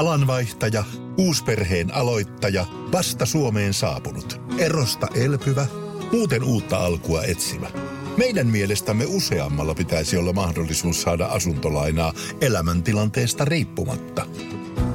[0.00, 0.84] Alanvaihtaja,
[1.18, 5.66] uusperheen aloittaja, vasta Suomeen saapunut, erosta elpyvä,
[6.12, 7.70] muuten uutta alkua etsimä.
[8.16, 14.26] Meidän mielestämme useammalla pitäisi olla mahdollisuus saada asuntolainaa elämäntilanteesta riippumatta.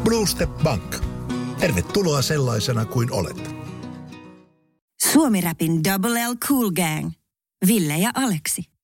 [0.04, 0.96] Blue Step Bank.
[1.60, 3.56] Tervetuloa sellaisena kuin olet.
[5.12, 7.12] Suomi-rapin Double L Cool Gang.
[7.67, 8.74] Ville ja Aleksi.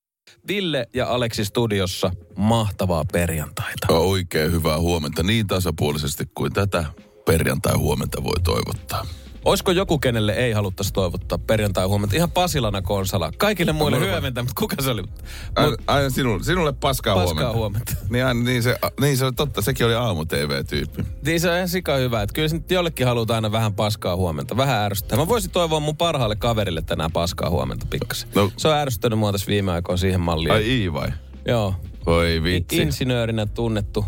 [0.48, 2.12] Ville ja Aleksi studiossa.
[2.36, 3.88] Mahtavaa perjantaita.
[3.90, 6.86] Oikein hyvää huomenta niin tasapuolisesti kuin tätä
[7.26, 9.06] perjantai-huomenta voi toivottaa.
[9.46, 12.16] Olisiko joku, kenelle ei haluttaisi toivottaa perjantai huomenta?
[12.16, 13.32] Ihan Pasilana Konsala.
[13.38, 15.02] Kaikille muille hyöventä, mutta kuka se oli?
[15.02, 17.58] Mut, Aina, sinulle, sinulle paskaa, Paskaa huomenta.
[17.58, 17.94] huomenta.
[18.10, 21.04] Niin, aina, niin, se, niin se on totta, sekin oli aamu-tv-tyyppi.
[21.26, 22.22] niin se on ihan sika hyvä.
[22.22, 24.58] Että kyllä se nyt jollekin halutaan aina vähän paskaa huomenta.
[24.58, 25.18] Vähän ärsyttää.
[25.18, 28.30] Mä voisin toivoa mun parhaalle kaverille tänään paskaa huomenta pikkasen.
[28.36, 28.52] No.
[28.58, 30.54] Se on ärsyttänyt mua tässä viime aikoina siihen malliin.
[30.54, 31.10] Ai Ii vai?
[31.48, 31.76] Joo.
[32.06, 32.78] Voi vitsi.
[32.78, 34.06] Insinöörinä tunnettu.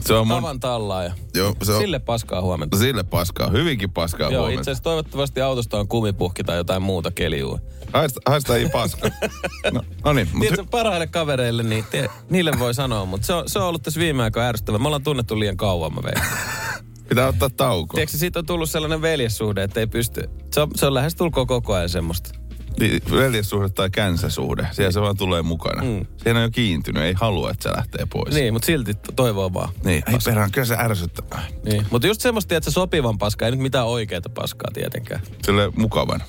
[0.00, 0.36] Se on mun...
[0.36, 1.12] Tavan tallaaja.
[1.34, 2.78] Joo, se on, Sille paskaa huomenta.
[2.78, 4.60] Sille paskaa, hyvinkin paskaa Joo, huomenta.
[4.60, 7.58] itse asiassa toivottavasti autosta on kumipuhki tai jotain muuta keliua.
[7.92, 9.08] Haista, haista ei paska.
[9.72, 13.48] no, no niin, mutta Tiedätkö, parhaille kavereille, niin te, niille voi sanoa, mutta se on,
[13.48, 14.78] se on ollut tässä viime aikoina ärsyttävää.
[14.78, 16.38] Me ollaan tunnettu liian kauan, mä veikkaan.
[17.08, 17.94] pitää ottaa tauko.
[17.94, 20.30] Tiedätkö, siitä on tullut sellainen veljessuhde, että ei pysty.
[20.52, 22.30] Se on, se on lähes tulkoon koko ajan semmoista.
[22.80, 25.82] Niin, Veljessuhde tai känsäsuhde, siellä se vaan tulee mukana.
[25.82, 26.06] Mm.
[26.16, 28.34] Siinä on jo kiintynyt, ei halua, että se lähtee pois.
[28.34, 29.68] Niin, mutta silti to- toivoo vaan.
[29.84, 31.42] Niin, ei perään, kyllä se ärsyttää.
[31.64, 31.86] Niin.
[31.90, 35.20] Mutta just semmoista, että se sopivan paskaa, ei nyt mitään oikeita paskaa tietenkään.
[35.44, 36.22] Sille mukavan.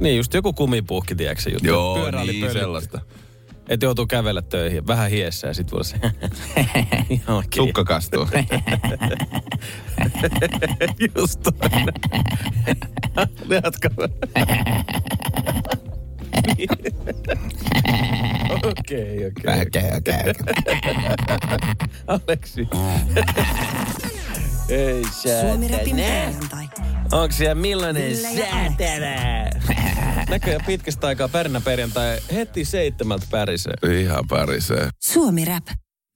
[0.00, 1.66] Niin, just joku kumipuhki, tiedätkö se juttu?
[1.66, 2.52] Joo, niin pölytty.
[2.52, 3.00] sellaista.
[3.68, 5.96] Että joutuu kävellä töihin, vähän hiessä ja sit voi se...
[7.56, 8.28] Sukka kastuu.
[11.16, 11.94] Just toinen.
[13.62, 13.88] Jatka.
[18.64, 19.62] Okei, okei.
[19.62, 20.32] Okei, okei.
[22.26, 22.68] Aleksi.
[24.68, 26.32] Ei säätänä.
[27.12, 29.50] Onko siellä millainen säätänä?
[30.28, 33.74] Näköjään pitkästä aikaa pärinä perjantai heti seitsemältä pärisee.
[34.00, 34.88] Ihan pärisee.
[35.02, 35.64] Suomi-rap.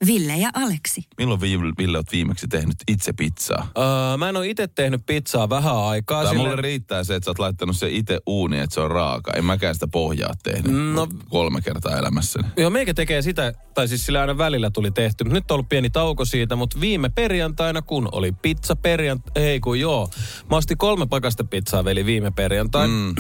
[0.07, 1.03] Ville ja Aleksi.
[1.19, 3.69] Milloin Ville, Ville olet viimeksi tehnyt itse pizzaa?
[3.79, 6.23] Uh, mä en ole itse tehnyt pizzaa vähän aikaa.
[6.23, 8.91] Tai sille- mulle riittää se, että sä oot laittanut se itse uuniin, että se on
[8.91, 9.33] raaka.
[9.33, 12.49] En mäkään sitä pohjaa tehnyt No- kolme kertaa elämässäni.
[12.57, 15.25] Joo, meikä tekee sitä, tai siis sillä aina välillä tuli tehty.
[15.25, 19.81] Nyt on ollut pieni tauko siitä, mutta viime perjantaina, kun oli pizza perjantai, ei kun
[19.81, 20.11] joo.
[20.51, 22.93] Mä ostin kolme pakastepizzaa veli viime perjantaina.
[22.95, 23.15] Mm.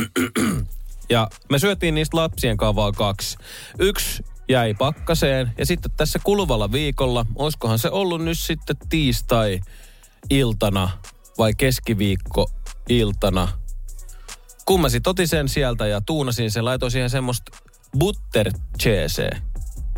[1.10, 3.36] Ja me syötiin niistä lapsien kanssa vaan kaksi.
[3.78, 10.88] Yksi jäi pakkaseen ja sitten tässä kuluvalla viikolla, olisikohan se ollut nyt sitten tiistai-iltana
[11.38, 13.48] vai keskiviikko-iltana.
[14.64, 17.52] Kun mä sit otin sen sieltä ja tuunasin sen, laitoin siihen semmoista
[17.98, 18.50] butter
[18.82, 19.30] cheese.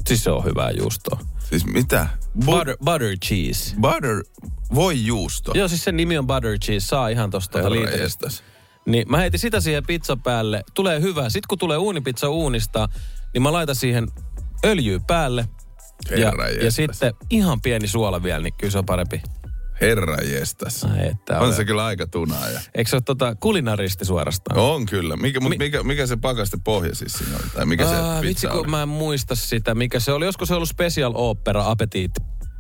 [0.06, 1.20] Siis se on hyvää juustoa.
[1.50, 2.09] Siis mitä?
[2.41, 3.76] Bu- Butter, butter cheese.
[3.80, 4.22] butter,
[4.75, 5.53] voi juusto.
[5.54, 6.86] Joo, siis sen nimi on butter cheese.
[6.86, 8.28] Saa ihan tosta tuota liiteristä.
[8.86, 10.65] Niin mä heitin sitä siihen pizza päälle.
[10.75, 11.28] Tulee hyvä.
[11.28, 12.88] Sitten kun tulee uunipizza uunista,
[13.34, 14.09] niin mä laitan siihen
[14.64, 15.48] öljyä päälle.
[16.10, 19.22] Herra ja, ja sitten ihan pieni suola vielä, niin kyllä se on parempi.
[19.80, 20.84] Herra jestas.
[20.84, 21.54] Ai, että On ole.
[21.54, 22.60] se kyllä aika tunaaja.
[22.74, 24.60] Eikö se ole tota kulinaristi suorastaan?
[24.60, 25.16] On kyllä.
[25.16, 27.50] Mikä, Mi- mikä, mikä se pakaste pohja siis siinä oli?
[27.54, 28.58] Tai mikä se Ah, pizza vitsi, oli?
[28.58, 30.24] kun mä en muista sitä, mikä se oli.
[30.24, 32.10] Olisiko se ollut Special Opera Appetit?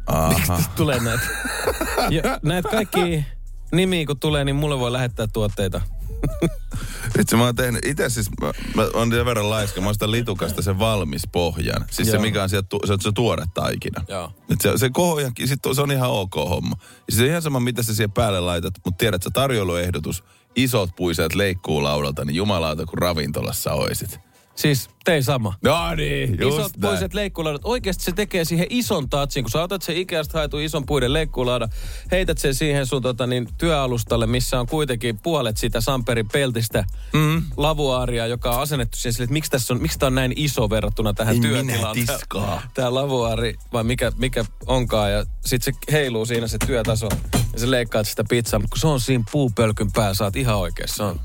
[0.06, 0.62] Aha.
[0.76, 1.22] Tulee näitä.
[2.10, 3.24] ja näitä kaikki
[3.72, 5.80] nimiä kun tulee, niin mulle voi lähettää tuotteita.
[7.18, 10.10] Vitsi, mä oon tehnyt itse siis, mä, mä oon sen verran laiska, mä oon sitä
[10.10, 11.84] litukasta sen valmis pohjan.
[11.90, 12.22] Siis se Joo.
[12.22, 14.04] mikä on sieltä, se on se tuore taikina.
[14.08, 14.32] Joo.
[14.50, 16.76] Et se, se kohoja, sit se on ihan ok homma.
[17.10, 20.24] Ja se on ihan sama, mitä sä siihen päälle laitat, mutta tiedät sä tarjoiluehdotus,
[20.56, 24.20] isot puiseet leikkuu laudalta, niin jumalauta kun ravintolassa oisit.
[24.58, 25.54] Siis tein sama.
[25.62, 26.90] No niin, just Isot näin.
[26.90, 27.60] puiset leikkuulaudat.
[27.64, 31.68] Oikeasti se tekee siihen ison tatsin, kun sä otat sen Ikeasta haetun ison puiden leikkuulaudan,
[32.10, 37.42] heität sen siihen sun tota, niin, työalustalle, missä on kuitenkin puolet sitä Samperin peltistä mm.
[37.56, 40.70] lavuaaria, joka on asennettu siihen sille, että miksi, tässä on, miksi tämä on näin iso
[40.70, 41.96] verrattuna tähän Ei työtilaan.
[41.98, 42.62] minä tää-.
[42.74, 47.08] Tää lavuaari, vai mikä, mikä onkaan, ja sit se heiluu siinä se työtaso,
[47.52, 50.56] ja se leikkaat sitä pizzaa, mutta kun se on siinä puupölkyn pää, sä oot ihan
[50.56, 50.96] oikeassa.
[50.96, 51.20] Se on,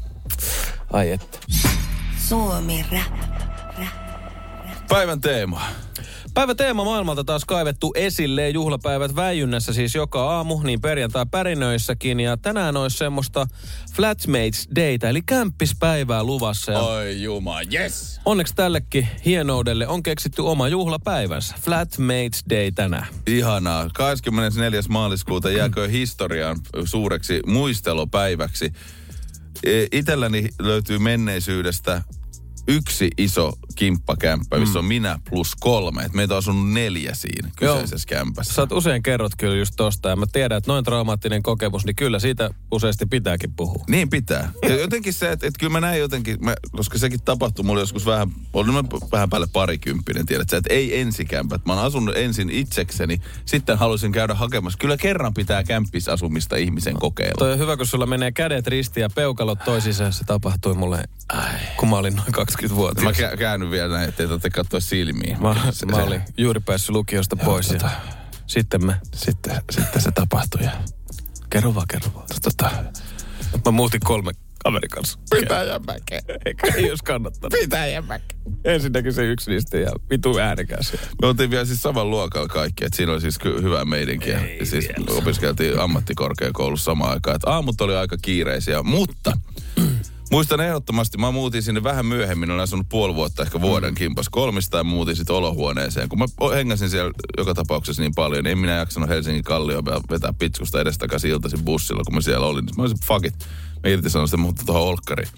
[0.92, 1.40] ai että.
[2.34, 3.14] Suomi-rap.
[4.90, 5.62] Päivän teema.
[6.34, 8.50] Päivä teema maailmalta taas kaivettu esille.
[8.50, 12.20] Juhlapäivät väijynnässä siis joka aamu, niin perjantai pärinöissäkin.
[12.20, 13.48] Ja tänään olisi semmoista
[13.94, 16.72] Flatmates Dayta, eli kämppispäivää luvassa.
[16.72, 18.20] Ja Oi juma, yes!
[18.26, 21.56] onneksi tällekin hienoudelle on keksitty oma juhlapäivänsä.
[21.62, 23.08] Flatmates Day tänään.
[23.28, 23.90] Ihanaa.
[23.94, 24.82] 24.
[24.90, 28.74] maaliskuuta jääkö historiaan suureksi muistelopäiväksi.
[29.64, 32.02] E, Itelläni löytyy menneisyydestä
[32.68, 36.04] yksi iso kimppakämppä, missä on minä plus kolme.
[36.04, 38.54] Et meitä on asunut neljä siinä kyseisessä kämpässä.
[38.54, 41.96] Sä oot usein kerrot kyllä just tosta ja mä tiedän, että noin traumaattinen kokemus, niin
[41.96, 43.84] kyllä siitä useasti pitääkin puhua.
[43.88, 44.52] Niin pitää.
[44.62, 48.06] Ja jotenkin se, että, että kyllä mä näin jotenkin, mä, koska sekin tapahtui mulle joskus
[48.06, 51.66] vähän, olin mä vähän päälle parikymppinen, tiedät sä, että ei ensikämpät.
[51.66, 54.80] Mä oon asunut ensin itsekseni, sitten halusin käydä hakemassa.
[54.80, 57.36] Kyllä kerran pitää kämppisasumista ihmisen kokeilla.
[57.38, 60.12] Toi on hyvä, kun sulla menee kädet ristiin ja peukalot toisiinsa.
[60.12, 61.04] Se tapahtui mulle,
[61.78, 63.02] kun mä olin noin 20 vuotta.
[63.02, 65.42] Mä kä- käännyn vielä näin, ettei te katsoa silmiin.
[65.42, 67.86] Mä, Se- mä se- olin juuri päässyt lukiosta pois tota.
[67.86, 67.92] ja
[68.48, 70.72] sitten mä, Sitten, sitten se tapahtui ja
[71.50, 72.28] kerro vaan, kerro vaan.
[72.44, 72.70] tota,
[73.66, 74.32] Mä muutin kolme
[74.64, 75.20] kaverin kanssa.
[75.40, 76.20] Pitäjänmäkeä.
[76.46, 77.60] Eikä ei olisi kannattanut.
[77.62, 78.38] Pitäjänmäkeä.
[78.66, 80.94] Ensinnäkin se yksi niistä ja vitu äänekäs.
[81.22, 84.34] Me oltiin vielä siis saman luokalla kaikki, että siinä oli siis ky- hyvää meidänkin.
[84.60, 87.36] Ja siis opiskeltiin ammattikorkeakoulussa samaan aikaan.
[87.36, 89.32] Että aamut oli aika kiireisiä, mutta
[90.34, 94.78] muistan ehdottomasti, mä muutin sinne vähän myöhemmin, olen asunut puoli vuotta, ehkä vuoden kimpas kolmista
[94.78, 96.10] ja muutin sitten olohuoneeseen.
[96.10, 96.26] Kun mä
[96.56, 101.32] hengäsin siellä joka tapauksessa niin paljon, niin en minä jaksanut Helsingin kallioon vetää pitskusta edestakaisin
[101.32, 102.66] iltaisin bussilla, kun mä siellä olin.
[102.78, 103.48] Mä olisin, fuck it,
[103.84, 105.30] mä irtisanoin sitä mutta tuohon olkkariin.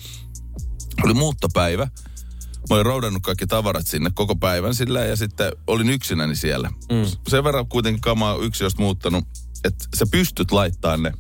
[1.04, 1.88] Oli muuttopäivä.
[2.70, 6.70] Mä olin roudannut kaikki tavarat sinne koko päivän sillä ja sitten olin yksinäni siellä.
[6.70, 7.06] Mm.
[7.28, 9.24] Sen verran kuitenkin kamaa yksi jos muuttanut,
[9.64, 11.12] että sä pystyt laittamaan ne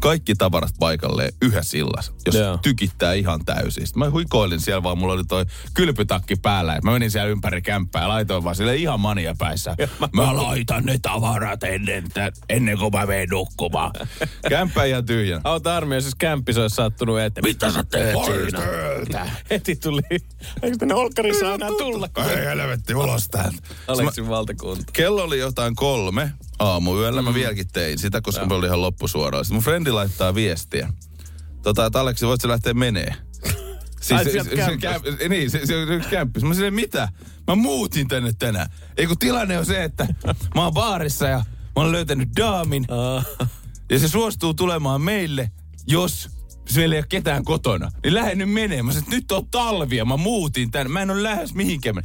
[0.00, 2.58] kaikki tavarat paikalleen yhdessä illassa, jos Joo.
[2.62, 3.86] tykittää ihan täysin.
[3.86, 6.76] Sitten mä huikoilin siellä vaan, mulla oli toi kylpytakki päällä.
[6.76, 9.76] Et mä menin siellä ympäri kämppää ja laitoin vaan sille ihan mania päissä.
[10.12, 12.04] Mä laitan ne tavarat ennen,
[12.48, 13.92] ennen kuin mä menen nukkumaan.
[14.48, 15.40] Kämppä ihan tyhjänä.
[15.44, 17.44] Auta armias, jos kämppis olisi sattunut eteen.
[17.44, 19.30] Mitä sä teet siinä?
[19.50, 20.00] Heti tuli.
[20.62, 22.08] Eikö tänne olkkariin saa enää tulla?
[22.30, 23.58] Ei helvetti, ulos täältä.
[23.88, 24.84] Aleksin valtakunta.
[24.92, 27.22] Kello oli jotain kolme aamuyöllä.
[27.22, 29.44] Mä vieläkin tein sitä, koska mä olin ihan loppusuoralla.
[29.44, 30.92] Sitten mun frendi laittaa viestiä.
[31.62, 33.14] Tota, että Aleksi, voit sä lähteä menee?
[34.16, 36.42] Ai, se, se, se, kämp- niin, se, se on yksi kämppis.
[36.42, 37.08] Mä silleen, mitä?
[37.46, 38.70] Mä muutin tänne tänään.
[38.96, 40.06] Ei kun tilanne on se, että
[40.54, 41.44] mä oon baarissa ja mä
[41.74, 42.86] oon löytänyt daamin.
[43.90, 45.50] Ja se suostuu tulemaan meille,
[45.86, 46.28] jos
[46.74, 47.90] meillä ei ole ketään kotona.
[48.04, 48.86] Niin lähden nyt menemään.
[48.86, 50.92] Mä sanoin, nyt on talvia, mä muutin tänne.
[50.92, 52.02] Mä en ole lähes mihinkään.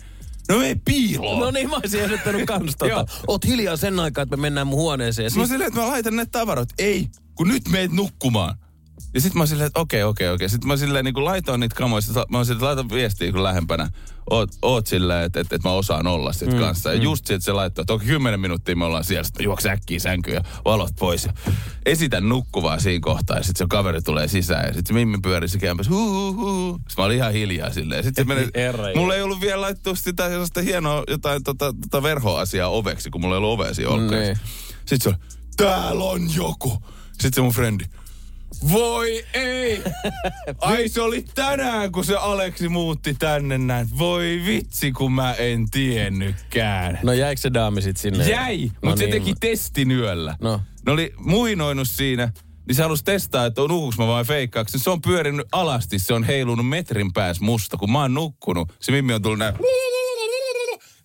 [0.49, 1.39] No ei piiloon.
[1.39, 3.05] No niin, mä olisin ehdottanut kans tota.
[3.27, 5.25] Oot hiljaa sen aikaa, että me mennään mun huoneeseen.
[5.25, 6.69] Mä Siis, silleen, että mä laitan ne tavarat.
[6.77, 8.57] Ei, kun nyt meet nukkumaan.
[9.13, 10.49] Ja sit mä oon silleen, että okei, okei, okei.
[10.49, 12.01] Sitten mä silleen niin laitoin niitä kamoja.
[12.01, 13.89] Sit Mä oon silleen, että laitan viestiä kun lähempänä.
[14.29, 16.93] Oot, oot silleen, että, että, että mä osaan olla sit mm, kanssa.
[16.93, 19.23] Ja just sit se laittoi, että okei, kymmenen minuuttia me ollaan siellä.
[19.23, 21.25] Sitten mä juoksen äkkiä sänkyyn ja valot pois.
[21.25, 21.33] Ja
[21.85, 23.37] esitän nukkuvaa siinä kohtaa.
[23.37, 24.65] Ja sit se kaveri tulee sisään.
[24.67, 25.89] Ja sit se Mimmi pyörii se kämpäs.
[25.89, 26.73] Huu, huu, huu.
[26.73, 27.99] Sitten mä olin ihan hiljaa silleen.
[27.99, 28.47] Ja sit se meni,
[28.95, 33.35] mulla ei ollut vielä laittu sitä sellaista hienoa jotain tota, tota verhoasiaa oveksi, kun mulla
[33.35, 34.33] ei ollut ovea siinä olkkarissa.
[34.33, 34.37] Niin.
[34.85, 35.15] Sitten se on,
[35.57, 36.83] täällä on joku.
[37.11, 37.83] Sitten se mun frendi,
[38.71, 39.83] voi ei!
[40.61, 43.87] Ai se oli tänään, kun se Aleksi muutti tänne näin.
[43.97, 46.99] Voi vitsi, kun mä en tiennytkään.
[47.03, 48.29] no jäikö se daami sit sinne?
[48.29, 50.35] Jäi, no mutta se niin, teki mä- testin yöllä.
[50.41, 50.61] No.
[50.85, 52.31] Ne oli muinoinut siinä,
[52.67, 54.71] niin se halusi testaa, että nukuks mä vai feikkaaks.
[54.75, 57.77] Se on pyörinyt alasti, se on heilunut metrin päässä musta.
[57.77, 59.55] Kun mä oon nukkunut, se Mimmi on tullut näin.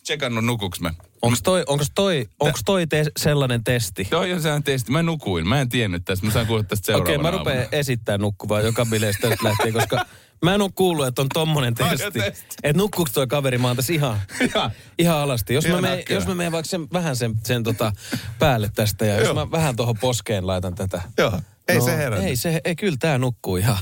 [0.08, 0.90] Tsekannut nukuks mä.
[1.22, 4.04] Onks toi, onks toi, onks toi te- sellainen testi?
[4.04, 4.92] Toi on sehän testi.
[4.92, 5.48] Mä nukuin.
[5.48, 6.26] Mä en tiennyt tästä.
[6.26, 10.04] Mä saan kuulla tästä Okei, seuraavana mä rupean esittämään nukkuvaa joka bileistä tästä lähtien, koska
[10.42, 12.10] mä en ole kuullut, että on tommonen testi.
[12.20, 12.46] testi.
[12.62, 14.70] Että nukkuuko toi kaveri, mä oon tässä ihan, Ihan.
[14.98, 15.54] ihan alasti.
[15.54, 16.16] Jos mä, Ihan menen, näkkärä.
[16.20, 17.92] jos mä menen vaikka sen, vähän sen, sen tota
[18.38, 19.34] päälle tästä ja jos Joo.
[19.34, 21.02] mä vähän tuohon poskeen laitan tätä.
[21.18, 21.40] Joo.
[21.68, 22.28] Ei se herännyt.
[22.28, 23.78] Ei, se, ei, kyllä tää nukkuu ihan,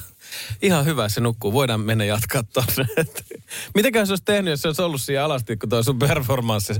[0.62, 1.52] ihan hyvä se nukkuu.
[1.52, 2.88] Voidaan mennä jatkaa tonne.
[3.74, 6.74] Mitenköhän se olisi tehnyt, jos se olisi ollut siinä alasti, kun toi sun performanssi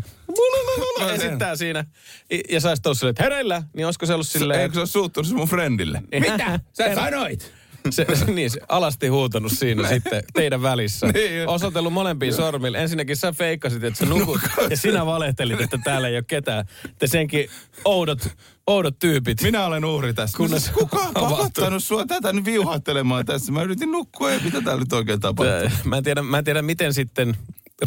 [1.15, 1.85] esittää siinä.
[2.31, 4.61] Ja ollut silleen, että hereillä, niin olisiko se ollut silleen...
[4.61, 6.03] Eikö se ole suuttunut mun friendille?
[6.21, 6.61] Mitä?
[6.73, 7.53] Sä sanoit?
[7.91, 11.07] Se, niin, se alasti huutanut siinä sitten teidän välissä.
[11.07, 11.49] Niin.
[11.49, 12.79] Osoitellut molempiin sormille.
[12.79, 14.41] Ensinnäkin sä feikkasit, että sä nukut.
[14.71, 16.67] ja sinä valehtelit, että täällä ei ole ketään.
[16.99, 17.49] Te senkin
[17.85, 18.29] oudot,
[18.67, 19.43] oudot tyypit.
[19.43, 20.37] Minä olen uhri tässä.
[20.37, 23.53] Kunnes Kunnes kuka on pakottanut sua tätä nyt viuhattelemaan tässä?
[23.53, 25.71] Mä yritin nukkua ja mitä täällä nyt oikein tapahtuu?
[25.85, 27.37] Mä en, tiedä, mä en tiedä, miten sitten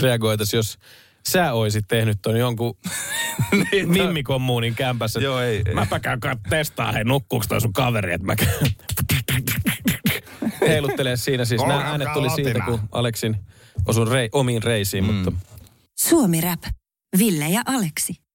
[0.02, 0.78] reagoitaisiin, jos
[1.30, 2.78] sä oisit tehnyt ton jonkun
[3.72, 5.20] Niin, mimmikommuunin kämpässä.
[5.20, 5.74] Joo, ei, ei.
[5.74, 6.20] Mäpä käyn
[6.50, 8.76] testaa, hei nukkuuko toi sun kaveri, että mä käyn
[10.62, 11.46] heiluttelee siinä.
[11.46, 12.66] Siis nämä äänet tuli siitä, latina.
[12.66, 13.38] kun Aleksin
[13.86, 15.14] osun rei, omiin reisiin, mm.
[15.14, 15.32] mutta
[16.00, 16.64] Suomi Rap.
[17.18, 18.29] Ville ja Aleksi.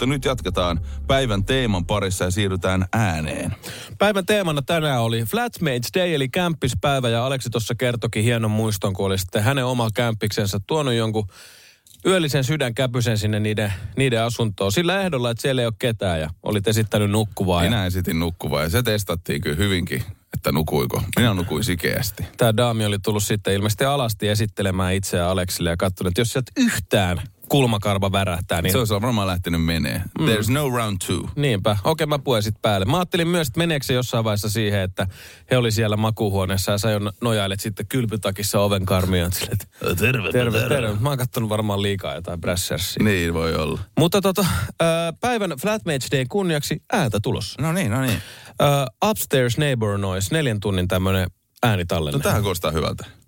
[0.00, 3.54] Mutta nyt jatketaan päivän teeman parissa ja siirrytään ääneen.
[3.98, 9.06] Päivän teemana tänään oli Flatmates Day, eli kämppispäivä, ja Aleksi tuossa kertokin hienon muiston, kun
[9.06, 11.28] oli sitten hänen oma kämppiksensä tuonut jonkun
[12.06, 14.72] yöllisen sydänkäpysen sinne niiden, niiden asuntoon.
[14.72, 17.64] Sillä ehdolla, että siellä ei ole ketään, ja olit esittänyt nukkuvaa.
[17.64, 20.02] Ja, Minä esitin nukkuvaa ja se testattiin kyllä hyvinkin.
[20.34, 21.02] että nukuiko.
[21.16, 22.24] Minä nukuin sikeästi.
[22.36, 26.52] Tämä daami oli tullut sitten ilmeisesti alasti esittelemään itseään Aleksille ja katsonut, että jos sieltä
[26.56, 28.72] yhtään kulmakarva värähtää, niin...
[28.72, 30.02] Se olisi varmaan lähtenyt menee.
[30.18, 30.26] Mm.
[30.26, 31.28] There's no round two.
[31.36, 31.76] Niinpä.
[31.84, 32.86] Okei, mä puen sit päälle.
[32.86, 35.06] Mä ajattelin myös, että meneekö se jossain vaiheessa siihen, että
[35.50, 38.86] he oli siellä makuuhuoneessa ja sä jo nojailet sitten kylpytakissa oven.
[39.32, 40.96] Sille, että Terve, terve, terve.
[41.00, 43.04] Mä oon kattonut varmaan liikaa jotain Brashersia.
[43.04, 43.80] Niin voi olla.
[43.98, 44.46] Mutta tota,
[45.20, 47.62] päivän Flatmates Day kunniaksi ääntä tulossa.
[47.62, 48.22] No niin, no niin.
[48.60, 51.26] Ää, Upstairs Neighbor Noise, neljän tunnin tämmönen
[51.62, 52.18] äänitallenne.
[52.18, 53.19] No tähän kuulostaa hyvältä.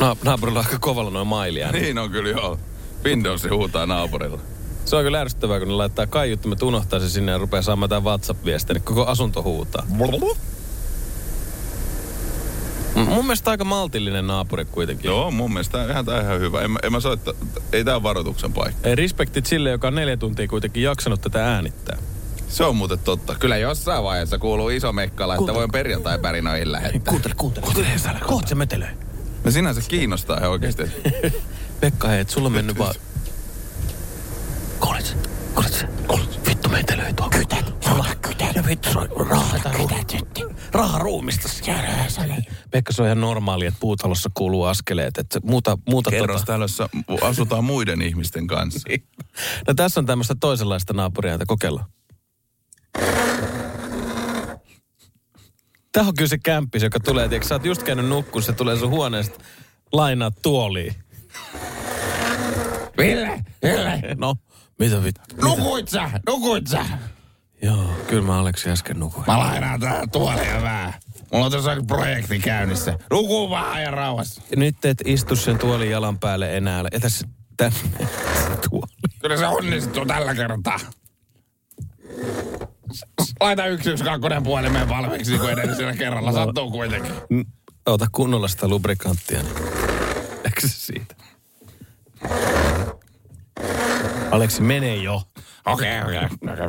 [0.00, 1.72] Na- naapurilla on aika kovalla noin mailia.
[1.72, 1.82] Niin.
[1.82, 2.58] Niin on kyllä joo.
[3.04, 4.38] Windows huutaa naapurilla.
[4.84, 8.04] Se on kyllä ärsyttävää, kun ne laittaa kaiuttimet, unohtaa se sinne ja rupeaa saamaan jotain
[8.04, 9.84] WhatsApp-viestejä, niin koko asunto huutaa.
[12.94, 15.08] M- Mun mielestä aika maltillinen naapuri kuitenkin.
[15.08, 16.60] Joo, mun mielestä ihan tää ihan hyvä.
[16.60, 17.34] En, mä- en mä soita,
[17.72, 18.88] ei tää varoituksen paikka.
[18.88, 21.98] Ei respektit sille, joka on neljä tuntia kuitenkin jaksanut tätä äänittää.
[22.48, 23.34] Se on muuten totta.
[23.34, 27.10] Kyllä jossain vaiheessa kuuluu iso mekkala, että voin perjantai-pärinöihin lähettää.
[27.10, 27.64] Kuuntele, kuuntele.
[27.64, 28.20] Kuuntele, kuuntele.
[28.26, 28.88] Kohta se metelöi.
[29.44, 30.82] No sinänsä kiinnostaa ihan oikeasti.
[31.80, 32.94] Pekka, hei, et sulla on mennyt vaan...
[34.80, 35.16] Kuulit?
[35.54, 35.86] Kuulit?
[36.06, 37.30] Kuulit Vittu metelöi tuo.
[37.30, 37.74] Kytät.
[37.84, 38.56] Sulla kytät.
[38.56, 39.72] Ja vittu se on raha tai
[40.72, 41.48] Raha ruumista.
[42.70, 45.18] Pekka, se on ihan normaali, että puutalossa kuuluu askeleet.
[45.18, 46.46] Että muuta, muuta Kerros tota...
[46.46, 46.66] täällä
[47.22, 48.88] asutaan muiden ihmisten kanssa.
[49.68, 51.84] No tässä on tämmöistä toisenlaista naapuria, että kokeilla.
[55.98, 58.76] Tämä on kyllä se kämppis, joka tulee, tiedätkö, sä oot just käynyt nukkuun, se tulee
[58.76, 59.44] sun huoneesta
[59.92, 60.94] lainaa tuoliin.
[62.98, 64.02] Ville, Ville.
[64.16, 64.36] No,
[64.78, 65.22] mitä vittu?
[65.42, 66.84] Nukuit sä, nukuit sä.
[67.62, 69.24] Joo, kyllä mä Aleksi äsken nukuin.
[69.26, 70.94] Mä lainaan tää tuolia vähän.
[71.32, 72.98] Mulla on tässä projekti käynnissä.
[73.10, 74.42] Nuku vaan ja rauhassa.
[74.56, 76.84] Nyt et istu sen tuolin jalan päälle enää.
[76.92, 77.26] Etä se
[77.56, 77.78] tänne
[78.34, 78.92] se tuoli.
[79.22, 80.78] Kyllä se onnistuu tällä kertaa.
[83.40, 86.32] Laita yksi yksi kakkonen puhelimeen valmiiksi niin kuin edellisellä kerralla.
[86.32, 87.12] Sattuu kuitenkin.
[87.86, 89.42] Ota kunnolla sitä lubrikanttia.
[89.42, 89.56] Niin.
[90.44, 91.14] Eikö se siitä?
[94.30, 95.22] Aleksi, mene jo.
[95.66, 96.18] Okei, okei.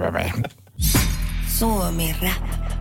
[0.10, 0.32] okei.
[1.48, 2.79] Suomi Rap.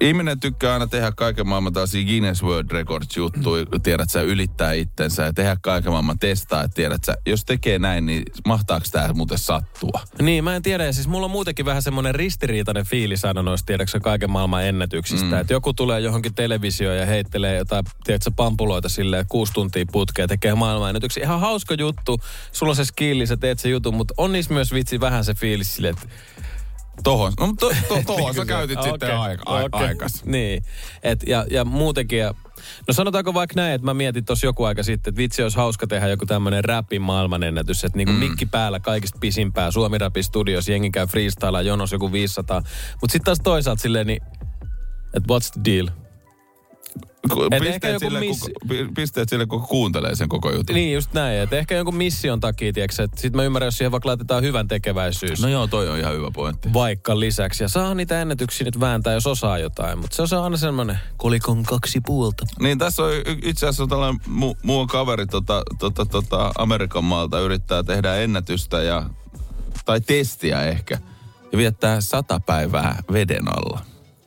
[0.00, 5.22] Ihminen tykkää aina tehdä kaiken maailman tällaisia Guinness World Records juttuja, tiedät sä, ylittää itsensä
[5.22, 9.38] ja tehdä kaiken maailman testaa, että tiedät sä, jos tekee näin, niin mahtaako tämä muuten
[9.38, 10.00] sattua?
[10.22, 10.84] Niin, mä en tiedä.
[10.84, 15.26] Ja siis mulla on muutenkin vähän semmoinen ristiriitainen fiilis aina noista, tiedätkö kaiken maailman ennätyksistä.
[15.26, 15.40] Mm.
[15.40, 20.54] Että joku tulee johonkin televisioon ja heittelee jotain, tiedätkö, pampuloita silleen kuusi tuntia putkea tekee
[20.54, 21.24] maailman ennätyksiä.
[21.24, 22.20] Ihan hauska juttu.
[22.52, 25.34] Sulla on se skilli, sä teet se jutun, mutta on niissä myös vitsi vähän se
[25.34, 26.08] fiilis silleen, että
[27.04, 29.86] Tohon, no to, to, tohon sä Niin käytit se- sitten aika, a, okei.
[29.86, 30.24] aikas.
[30.24, 30.62] Niin,
[31.02, 32.34] et, ja, ja muutenkin, ja,
[32.88, 35.86] no sanotaanko vaikka näin, että mä mietin tuossa joku aika sitten, että vitsi olisi hauska
[35.86, 38.18] tehdä joku tämmöinen räpin maailmanennätys, että niinku mm.
[38.18, 42.62] mikki päällä kaikista pisimpää, Suomi Rapin studios, jengi käy freestylaa, jonos joku 500,
[43.00, 44.22] mutta sitten taas toisaalta silleen, niin,
[45.14, 46.05] että what's the deal?
[47.60, 50.74] Pisteet sille, kuka, pi- pisteet sille, kuka kuuntelee sen koko jutun.
[50.74, 53.92] Niin just näin, että ehkä jonkun mission takia, tiedätkö, että sit mä ymmärrän, jos siihen
[53.92, 55.40] vaikka laitetaan hyvän tekeväisyys.
[55.42, 56.72] No joo, toi on ihan hyvä pointti.
[56.72, 57.64] vaikka lisäksi.
[57.64, 59.98] Ja saa niitä ennätyksiä nyt vääntää, jos osaa jotain.
[59.98, 62.44] Mutta se on aina semmoinen kolikon kaksi puolta.
[62.60, 63.10] Niin tässä on
[63.44, 69.10] itse asiassa tällainen mu, muu kaveri tota, tota, tota, Amerikan maalta yrittää tehdä ennätystä ja,
[69.84, 70.98] tai testiä ehkä.
[71.52, 73.80] Ja viettää sata päivää veden alla.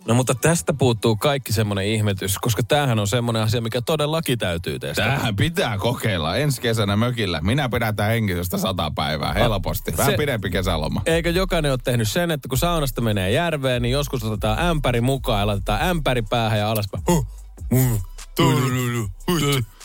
[0.09, 4.79] No mutta tästä puuttuu kaikki semmoinen ihmetys, koska tämähän on semmoinen asia, mikä todellakin täytyy
[4.79, 5.09] testata.
[5.09, 7.41] Tähän pitää kokeilla ensi kesänä mökillä.
[7.41, 9.93] Minä pidätään henkisestä sata päivää helposti.
[9.97, 11.01] Vähän Se- pidempi kesäloma.
[11.05, 15.39] Eikö jokainen ole tehnyt sen, että kun saunasta menee järveen, niin joskus otetaan ämpäri mukaan
[15.39, 17.03] ja laitetaan ämpäri päähän ja alaspäin.
[17.07, 17.27] Huh,
[17.71, 18.01] huh,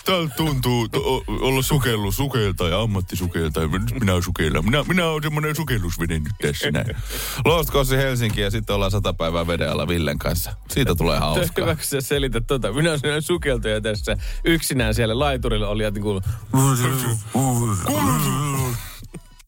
[0.05, 3.69] Täällä tuntuu to- olla sukellu, sukeltaja, ammattisukeltaja.
[3.69, 4.65] Nyt minä sukellan.
[4.65, 6.97] Minä, minä olen semmoinen sukellusvene nyt tässä näin.
[7.45, 10.55] Lost Coast Helsinki ja sitten ollaan sata päivää veden alla Villen kanssa.
[10.71, 11.65] Siitä tulee hauskaa.
[11.65, 12.73] Hyvä, kun sä selität tota.
[12.73, 14.17] Minä olen sellainen sukeltaja tässä.
[14.45, 16.23] Yksinään siellä laiturilla oli niin kuin,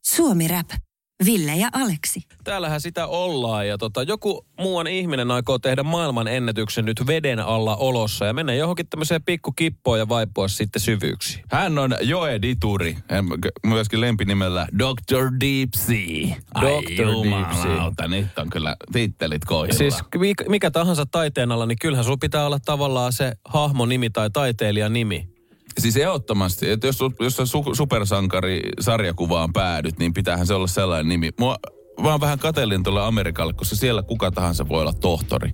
[0.02, 0.85] Suomi Rap.
[1.24, 2.20] Ville ja Aleksi.
[2.44, 7.76] Täällähän sitä ollaan ja tota, joku muuan ihminen aikoo tehdä maailman ennätyksen nyt veden alla
[7.76, 11.44] olossa ja mennä johonkin tämmöiseen pikkukippoon ja vaipua sitten syvyyksiin.
[11.50, 13.24] Hän on Joe Dituri, hän
[13.66, 15.30] myöskin lempinimellä Dr.
[15.40, 16.36] Deep Sea.
[16.60, 17.30] Dr.
[17.30, 18.08] Deep Sea.
[18.08, 19.78] nyt on kyllä tittelit kohdilla.
[19.78, 24.30] Siis mikä, mikä tahansa taiteen alla, niin kyllähän sulla pitää olla tavallaan se hahmonimi tai
[24.30, 25.35] taiteilijan nimi.
[25.78, 31.30] Siis ehdottomasti, että jos, jos su- supersankari sarjakuvaan päädyt, niin pitäähän se olla sellainen nimi.
[31.40, 31.56] Mua,
[32.00, 35.52] mä oon vähän katellin tuolle Amerikalle, koska siellä kuka tahansa voi olla tohtori.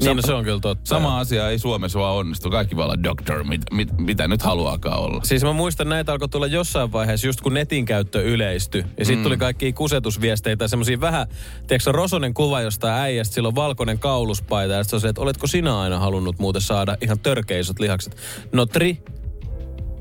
[0.00, 0.88] Niin, no se on kyllä totta.
[0.88, 2.50] Sama asia ei Suomessa vaan onnistu.
[2.50, 5.20] Kaikki vaan olla doctor, mit, mit, mitä nyt haluaakaan olla.
[5.24, 8.84] Siis mä muistan, näitä alkoi tulla jossain vaiheessa, just kun netin käyttö yleistyi.
[8.98, 9.22] Ja sitten mm.
[9.22, 11.26] tuli kaikki kusetusviesteitä, semmoisia vähän,
[11.66, 14.74] tiedätkö Rosonen kuva jostain äijästä, sillä on valkoinen kauluspaita.
[14.74, 18.16] Ja sitten on se, että oletko sinä aina halunnut muuten saada ihan törkeisot lihakset.
[18.52, 18.98] No tri,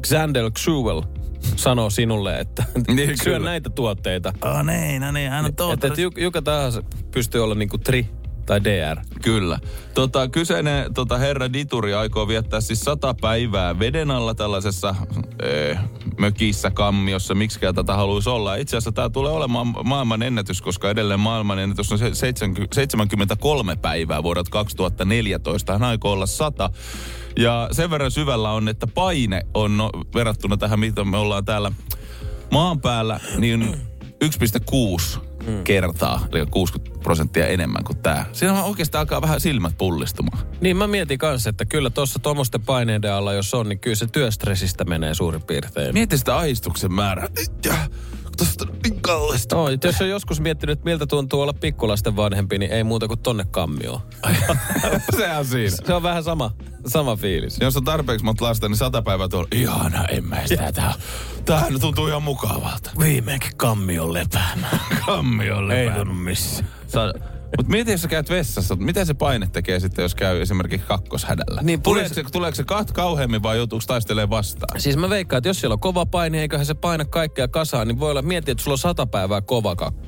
[0.08, 1.02] Xandel Xewell
[1.56, 2.64] sanoo sinulle, että
[2.96, 3.50] Niin, syö kyllä.
[3.50, 4.34] näitä tuotteita.
[4.42, 8.10] Oh, niin, no niin, hän on Että, että juk- joka tahansa pystyy olla niinku tri
[8.46, 8.98] tai DR.
[9.22, 9.60] Kyllä.
[9.94, 14.96] Tota, kyseinen tota, herra Dituri aikoo viettää siis sata päivää veden alla tällaisessa
[15.42, 15.80] ee,
[16.18, 18.56] mökissä, kammiossa, miksikään tätä haluaisi olla.
[18.56, 23.76] Itse asiassa tämä tulee olemaan maailman ennätys, koska edelleen maailman ennätys on se 70 73
[23.76, 25.74] päivää vuodelta 2014.
[25.74, 26.70] Hän aikoo olla 100.
[27.38, 31.72] Ja sen verran syvällä on, että paine on no, verrattuna tähän, mitä me ollaan täällä
[32.52, 33.76] maan päällä, niin
[34.26, 35.20] 1,6
[35.64, 38.26] kertaa, eli 60 prosenttia enemmän kuin tämä.
[38.32, 40.48] Siinä oikeastaan alkaa vähän silmät pullistumaan.
[40.62, 44.08] Niin mä mietin kanssa, että kyllä tuossa tuommoisten paineiden alla, jos on, niin kyllä se
[44.08, 45.94] työstressistä menee suurin piirtein.
[45.94, 47.28] Mieti sitä ahistuksen määrää.
[49.10, 49.58] Kallista.
[49.58, 53.20] Oh, jos on joskus miettinyt, että miltä tuntuu olla pikkulasten vanhempi, niin ei muuta kuin
[53.20, 54.02] tonne kammioon.
[55.18, 55.76] Sehän siinä.
[55.86, 56.52] Se on vähän sama,
[56.88, 57.58] sama fiilis.
[57.62, 59.48] Jos on tarpeeksi monta lasta, niin sata päivää tuolla.
[59.52, 60.72] Ihana, en mä sitä.
[60.72, 60.94] Tää,
[61.46, 62.92] tämähän tuntuu ihan mukavalta.
[63.00, 64.80] Viimeinkin kammion lepäämään.
[65.06, 65.82] Kammiolle.
[65.82, 66.64] Ei tunnu missä.
[67.58, 71.62] Mutta mieti, jos sä käyt vessassa, mitä se paine tekee sitten, jos käy esimerkiksi kakkoshädällä?
[71.62, 74.82] Niin, tuleeko, se, tuleeko se kat kauheammin vai joutuuko taistelemaan vastaan?
[74.82, 78.00] Siis mä veikkaan, että jos siellä on kova paine, eiköhän se paina kaikkea kasaan, niin
[78.00, 80.06] voi olla, mieti, että sulla on sata päivää kova kakku.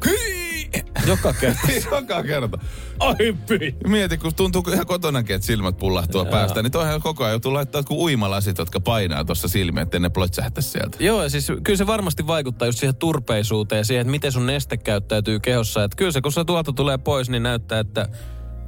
[1.08, 1.68] Joka kerta.
[1.92, 2.58] Joka kerta.
[3.00, 3.76] Ai pyi.
[3.88, 7.80] Mieti, kun tuntuu ihan kotonakin, että silmät pullahtuu päästä, niin toihan koko ajan joutuu laittaa
[7.80, 10.98] jotkut uimalasit, jotka painaa tuossa silmiä, ettei ne plötsähtäisi sieltä.
[11.00, 14.46] Joo, ja siis kyllä se varmasti vaikuttaa just siihen turpeisuuteen ja siihen, että miten sun
[14.46, 15.84] neste käyttäytyy kehossa.
[15.84, 18.08] Että kyllä se, kun se tuolta tulee pois, niin näyttää, että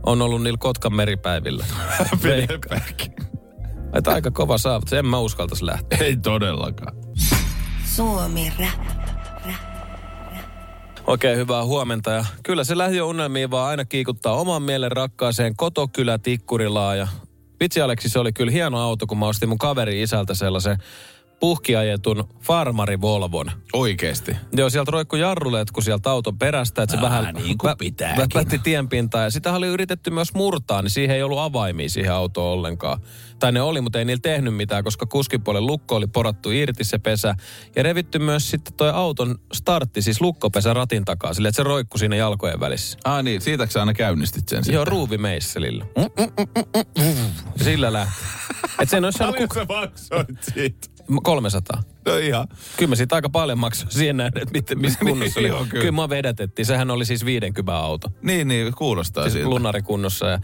[0.06, 1.66] on ollut niillä Kotkan meripäivillä.
[2.22, 3.14] Pidempäänkin.
[3.96, 4.94] Että aika kova saavutus.
[4.94, 5.98] En mä uskaltaisi lähteä.
[6.02, 6.94] Ei todellakaan.
[7.86, 9.03] Suomi Rap.
[11.08, 12.12] Oikein hyvää huomenta.
[12.12, 16.96] Ja kyllä se lähiöunelmiin vaan aina kiikuttaa oman mielen rakkaaseen kotokylä Tikkurilaa.
[16.96, 17.08] Ja
[17.60, 20.78] vitsi Aleksi, se oli kyllä hieno auto, kun mä ostin mun kaveri isältä sellaisen
[21.44, 23.52] puhkiajetun farmari Volvon.
[23.74, 24.36] Oikeesti.
[24.54, 28.26] Joo, sieltä roikkui jarruletku sieltä auton perästä, että se Aa, vähän niin kuin pitääkin.
[28.36, 29.24] vätti tienpintaa.
[29.24, 33.02] Ja sitä oli yritetty myös murtaa, niin siihen ei ollut avaimia siihen autoon ollenkaan.
[33.40, 36.98] Tai ne oli, mutta ei niillä tehnyt mitään, koska kuskipuolen lukko oli porattu irti se
[37.00, 37.36] pesä.
[37.76, 42.00] Ja revitty myös sitten toi auton startti, siis lukkopesä ratin takaa, sille että se roikkui
[42.00, 42.98] siinä jalkojen välissä.
[43.06, 44.88] Ah niin, siitäkö sä aina käynnistit sen Joo, sitten?
[44.88, 45.86] ruuvimeisselillä.
[47.58, 48.14] Ja sillä lähti.
[48.80, 49.66] Et sen olisi saanut kuka...
[49.66, 50.93] maksoit siitä?
[51.24, 51.84] 300.
[52.06, 52.48] No ihan.
[52.78, 55.48] Kyllä mä siitä aika paljon maksoin siihen nähden, että mit- missä kunnossa oli.
[55.48, 55.82] Joo, kyllä.
[55.82, 56.66] kyllä mä vedetettiin.
[56.66, 58.12] Sehän oli siis 50 auto.
[58.22, 59.50] Niin, niin, kuulostaa Siis siltä.
[59.50, 60.26] lunarikunnossa.
[60.28, 60.40] Ja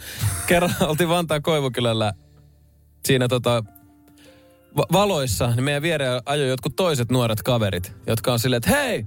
[0.47, 2.13] kerran oltiin Vantaan Koivukylällä
[3.05, 3.63] siinä tota,
[4.77, 9.05] va- valoissa, niin meidän viereen ajoi jotkut toiset nuoret kaverit, jotka on silleen, että hei,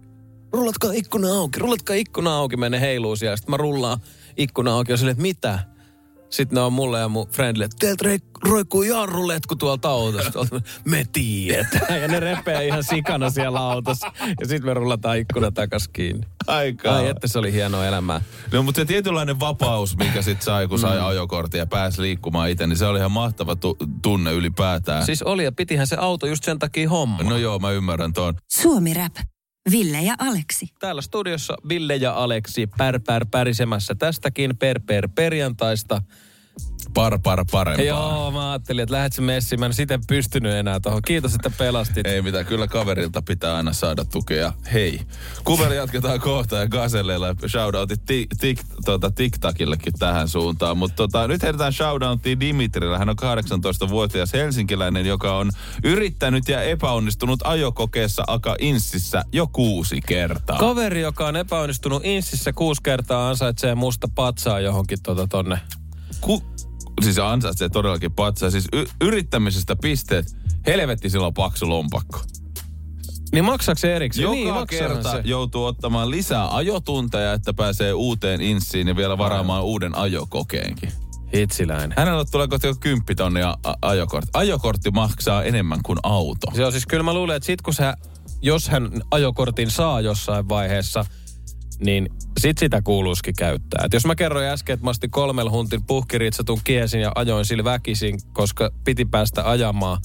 [0.52, 3.36] rullatkaa ikkuna auki, rullatkaa ikkuna auki, menee heiluu siellä.
[3.36, 3.98] Sitten mä rullaan
[4.36, 5.58] ikkuna auki ja silleen, että mitä?
[6.32, 10.60] Sitten ne on mulle ja mun friendille, että teiltä roikkuu jarruletku tuolta autosta.
[10.84, 12.00] Me tiedetään.
[12.02, 14.12] Ja ne repee ihan sikana siellä autossa.
[14.40, 16.26] Ja sitten me rullataan ikkuna takas kiinni.
[16.46, 16.96] Aikaa.
[16.96, 18.20] Ai että se oli hienoa elämää.
[18.52, 22.66] No, mutta se tietynlainen vapaus, mikä sit sai, kun sai ajokortin ja pääsi liikkumaan itse,
[22.66, 25.06] niin se oli ihan mahtava tu- tunne ylipäätään.
[25.06, 27.22] Siis oli ja pitihän se auto just sen takia homma.
[27.22, 28.34] No joo, mä ymmärrän ton.
[28.52, 29.12] Suomi Rap.
[29.70, 30.66] Ville ja Aleksi.
[30.78, 36.02] Täällä studiossa Ville ja Aleksi pär pär pärisemässä tästäkin per per perjantaista.
[36.94, 37.84] Par par parempaa.
[37.84, 39.60] Joo, mä ajattelin, että lähdet se messiin.
[39.60, 41.02] Mä en siten pystynyt enää tuohon.
[41.02, 42.06] Kiitos, että pelastit.
[42.06, 44.52] Ei mitään, kyllä kaverilta pitää aina saada tukea.
[44.72, 45.00] Hei,
[45.44, 50.78] kuveri jatketaan kohta ja Gazelleilla shoutoutit ti, tik, tota, TikTokillekin tähän suuntaan.
[50.78, 52.98] Mutta tota, nyt heitetään shoutoutiin Dimitrille.
[52.98, 55.50] Hän on 18-vuotias helsinkiläinen, joka on
[55.84, 60.58] yrittänyt ja epäonnistunut ajokokeessa Aka Inssissä jo kuusi kertaa.
[60.58, 65.58] Kaveri, joka on epäonnistunut Insissä kuusi kertaa, ansaitsee musta patsaa johonkin tota tonne.
[66.24, 66.42] Ku,
[67.02, 68.50] siis ansaitsee todellakin patsaa.
[68.50, 70.26] Siis y- yrittämisestä pisteet.
[70.66, 72.20] Helvetti sillä on paksu lompakko.
[73.32, 74.22] Niin maksaako se erikseen?
[74.22, 75.20] Joka niin, kerta se.
[75.24, 80.92] joutuu ottamaan lisää ajotunteja, että pääsee uuteen inssiin ja vielä varaamaan uuden ajokokeenkin.
[81.34, 81.94] Hitsiläinen.
[81.96, 84.30] Hänellä tulee kohta jo 10 tonnia a- ajokortti.
[84.34, 86.46] Ajokortti maksaa enemmän kuin auto.
[86.54, 87.96] Se on siis kyllä mä luulen, että sit kun sä,
[88.42, 91.04] jos hän ajokortin saa jossain vaiheessa,
[91.84, 93.84] niin sit sitä kuuluisikin käyttää.
[93.84, 97.64] Et jos mä kerroin äsken, että mä ostin kolmella huntin puhkiritsatun kiesin ja ajoin sillä
[97.64, 99.98] väkisin, koska piti päästä ajamaan,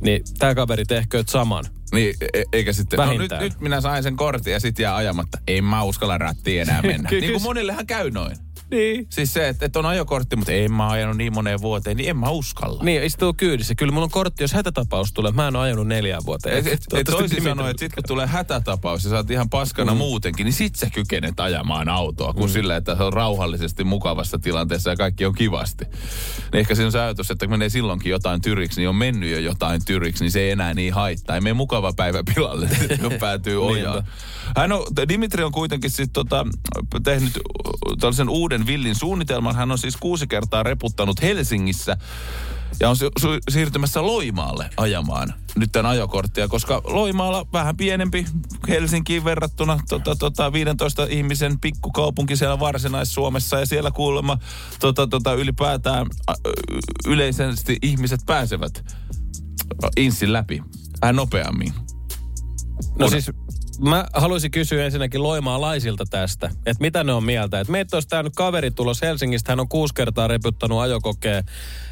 [0.00, 1.64] niin tämä kaveri tehkööt saman.
[1.92, 5.38] Niin, e- eikä sitten, no nyt, nyt minä sain sen kortin ja sit jää ajamatta.
[5.46, 7.10] Ei mä uskalla rattiin enää mennä.
[7.20, 8.36] Niin kuin monillehan käy noin.
[8.70, 9.06] Niin.
[9.10, 12.16] Siis se, että, että on ajokortti, mutta en mä ajanut niin moneen vuoteen, niin en
[12.16, 12.84] mä uskalla.
[12.84, 13.74] Niin, istuu kyydissä.
[13.74, 15.32] Kyllä mulla on kortti, jos hätätapaus tulee.
[15.32, 16.58] Mä en ole ajanut neljään vuoteen.
[16.58, 19.92] Et, et, et toisin sanoen, että sit kun tulee hätätapaus ja sä oot ihan paskana
[19.92, 19.98] mm.
[19.98, 22.52] muutenkin, niin sit sä kykenet ajamaan autoa, kuin mm.
[22.52, 25.84] sillä, että se on rauhallisesti mukavassa tilanteessa ja kaikki on kivasti.
[25.84, 29.30] Niin ehkä siinä on se ajatus, että kun menee silloinkin jotain tyriksi, niin on mennyt
[29.30, 31.34] jo jotain tyriksi, niin se ei enää niin haittaa.
[31.36, 32.68] Ei mene mukava päivä pilalle,
[33.02, 34.04] kun päätyy ojaan.
[34.56, 36.46] Hän on, Dimitri on kuitenkin siis tota,
[37.04, 37.32] tehnyt
[38.00, 39.56] tällaisen uuden villin suunnitelman.
[39.56, 41.96] Hän on siis kuusi kertaa reputtanut Helsingissä
[42.80, 48.26] ja on su- siirtymässä Loimaalle ajamaan nyt tämän ajokorttia, koska Loimaalla vähän pienempi
[48.68, 54.38] Helsinkiin verrattuna tota, tota, 15 ihmisen pikkukaupunki siellä Varsinais-Suomessa ja siellä kuulemma
[54.80, 56.06] tota, tota, ylipäätään
[57.06, 58.84] yleisesti ihmiset pääsevät
[59.96, 60.62] insin läpi
[61.02, 61.72] vähän nopeammin.
[62.98, 63.30] No siis
[63.88, 67.60] mä haluaisin kysyä ensinnäkin loimaalaisilta tästä, että mitä ne on mieltä.
[67.60, 71.44] Että meitä olisi tää nyt kaveri tulos Helsingistä, hän on kuusi kertaa reputtanut ajokokeen.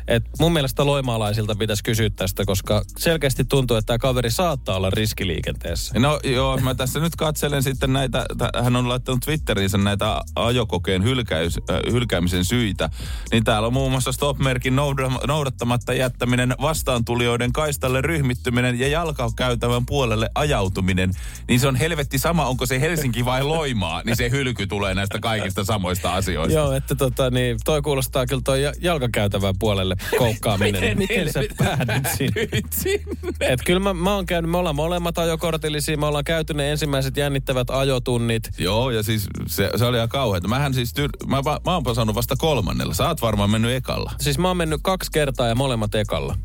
[0.09, 4.91] Et mun mielestä loimaalaisilta pitäisi kysyä tästä, koska selkeästi tuntuu, että tämä kaveri saattaa olla
[4.91, 5.99] riskiliikenteessä.
[5.99, 8.27] No joo, mä tässä nyt katselen sitten näitä,
[8.63, 12.91] hän on laittanut Twitteriinsä näitä ajokokeen hylkäys, äh, hylkäämisen syitä.
[13.33, 20.31] Niin täällä on muun muassa stop-merkin nouda- noudattamatta jättäminen, vastaantulijoiden kaistalle ryhmittyminen ja jalkakäytävän puolelle
[20.35, 21.11] ajautuminen.
[21.49, 25.19] Niin se on helvetti sama, onko se Helsinki vai Loimaa, niin se hylky tulee näistä
[25.19, 26.59] kaikista samoista asioista.
[26.59, 30.99] Joo, että tota, niin, toi kuulostaa kyllä toi ja- jalkakäytävän puolelle koukkaaminen.
[30.99, 32.49] Miten Miten sä päädyt sinne?
[32.71, 33.33] Sinne.
[33.41, 37.17] Et kyllä mä, mä oon käynyt, me ollaan molemmat ajokortillisia, me ollaan käyty ne ensimmäiset
[37.17, 38.49] jännittävät ajotunnit.
[38.59, 40.49] Joo, ja siis se, se oli ihan kauheata.
[40.49, 42.95] Mähän siis, tyr- mä, va- mä oon saanut vasta kolmannella.
[42.95, 44.13] Sä oot varmaan mennyt ekalla.
[44.21, 46.37] Siis mä oon mennyt kaksi kertaa ja molemmat ekalla.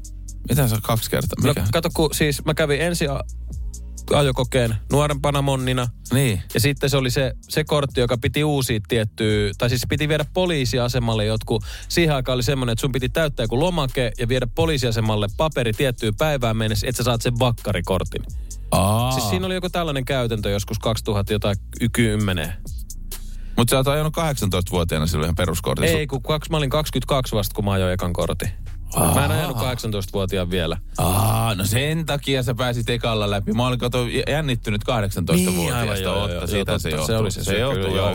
[0.50, 1.48] Mitä sä kaksi kertaa?
[1.48, 1.62] Mikä?
[1.62, 3.24] No kato, kun siis mä kävin ensi a-
[4.14, 5.88] ajokokeen nuorempana monnina.
[6.14, 6.42] niin.
[6.54, 10.26] Ja sitten se oli se, se kortti, joka piti uusia tiettyä, tai siis piti viedä
[10.34, 11.64] poliisiasemalle jotkut.
[11.88, 16.16] Siihen aikaan oli semmoinen, että sun piti täyttää joku lomake ja viedä poliisiasemalle paperi tiettyyn
[16.16, 18.24] päivään mennessä, että sä saat sen vakkarikortin.
[18.72, 19.12] Aa.
[19.12, 21.58] Siis siinä oli joku tällainen käytäntö joskus 2000 jotain
[21.92, 22.54] 10.
[23.58, 25.90] Mutta sä oot ajanut 18-vuotiaana silloin ihan peruskortin.
[25.90, 28.50] Ei, kun kaksi, mä olin 22 vasta, kun mä ajoin ekan kortin.
[29.16, 30.78] Mä en ajanut 18-vuotiaan vielä.
[30.98, 33.54] Aa, no sen takia sä pääsit ekalla läpi.
[33.54, 35.94] Mä olin kato jännittynyt 18-vuotiaasta.
[35.94, 37.08] Niin, joo, joo, siitä se johtuu.
[37.08, 38.10] Se oli se, se johtuu, joo.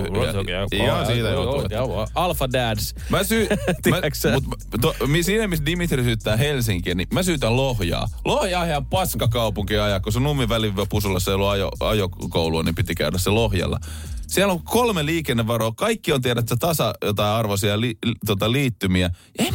[0.86, 1.60] joo, siitä johtuu.
[1.60, 1.78] että-
[2.14, 2.94] Alpha Dads.
[3.10, 3.48] Mä syy...
[5.22, 8.08] Siinä missä Dimitri syyttää Helsinkiä, niin mä syytän Lohjaa.
[8.24, 12.94] Lohja on ihan paskakaupunki ajaa, kun sun nummi välipusulla ei ollut ajo, ajokoulua, niin piti
[12.94, 13.78] käydä se Lohjalla.
[14.26, 15.72] Siellä on kolme liikennevaroa.
[15.72, 19.10] Kaikki on tiedät, tasa jotain arvoisia li, tota, liittymiä.
[19.38, 19.54] Ja en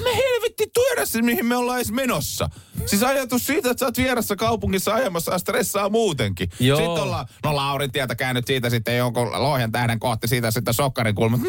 [0.74, 2.50] tiedä se, mihin me ollaan edes menossa.
[2.86, 6.50] Siis ajatus siitä, että sä oot vieressä kaupungissa ajamassa ja stressaa muutenkin.
[6.60, 6.78] Joo.
[6.78, 11.16] Sitten ollaan, no Laurin tietä käynyt siitä sitten jonkun Lohjan tähden kohti siitä sitten sokkarin
[11.16, 11.48] kulmasta.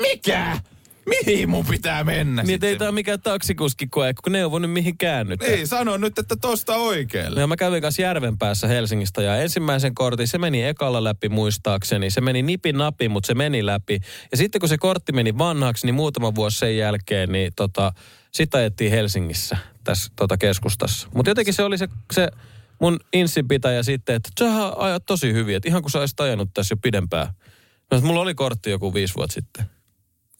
[0.00, 0.60] Mikä?
[1.06, 5.42] Mihin mun pitää mennä Niin ei tää mikään taksikuski koe, kun neuvo nyt mihin käännyt.
[5.42, 7.40] Ei, sano nyt, että tosta oikealle.
[7.40, 12.10] Ja mä kävin kanssa järven päässä Helsingistä ja ensimmäisen kortin, se meni ekalla läpi muistaakseni.
[12.10, 14.00] Se meni nipin napi, mutta se meni läpi.
[14.30, 17.92] Ja sitten kun se kortti meni vanhaksi, niin muutama vuosi sen jälkeen, niin tota,
[18.36, 21.08] sitä ajettiin Helsingissä tässä tota keskustassa.
[21.14, 22.28] Mutta jotenkin se oli se, se
[22.80, 26.72] mun insinpitäjä sitten, että sä ajat tosi hyvin, että ihan kun sä olisit ajanut tässä
[26.72, 27.26] jo pidempään.
[27.90, 29.64] No, mulla oli kortti joku viisi vuotta sitten.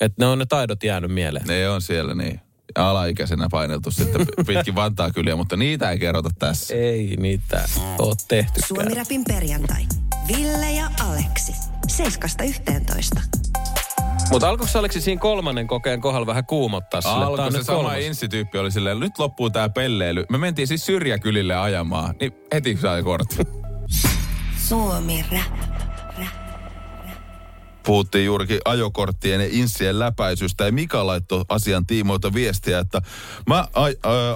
[0.01, 1.47] Että ne on ne taidot jäänyt mieleen.
[1.47, 2.41] Ne on siellä niin.
[2.75, 6.75] Alaikäisenä paineltu sitten pitkin Vantaa kyliä, mutta niitä ei kerrota tässä.
[6.75, 8.69] Ei niitä ole tehtykään.
[8.69, 9.87] Suomi-räpin perjantai.
[10.29, 11.53] Ville ja Aleksi.
[11.93, 13.65] 7.11.
[14.31, 17.24] Mutta alkoiko se Aleksi siinä kolmannen kokeen kohdalla vähän kuumottaa sille?
[17.24, 17.98] Alkoi on se nyt sama kolmas.
[17.98, 20.24] insityyppi oli silleen, nyt loppuu tää pelleily.
[20.31, 23.37] Me mentiin siis syrjäkylille ajamaan, niin heti sai kortti.
[24.68, 25.76] Suomi-rap.
[27.87, 33.03] Puhuttiin juurikin ajokorttien ja insien läpäisystä ja Mika laittoi asian tiimoilta viestiä, että
[33.46, 33.68] mä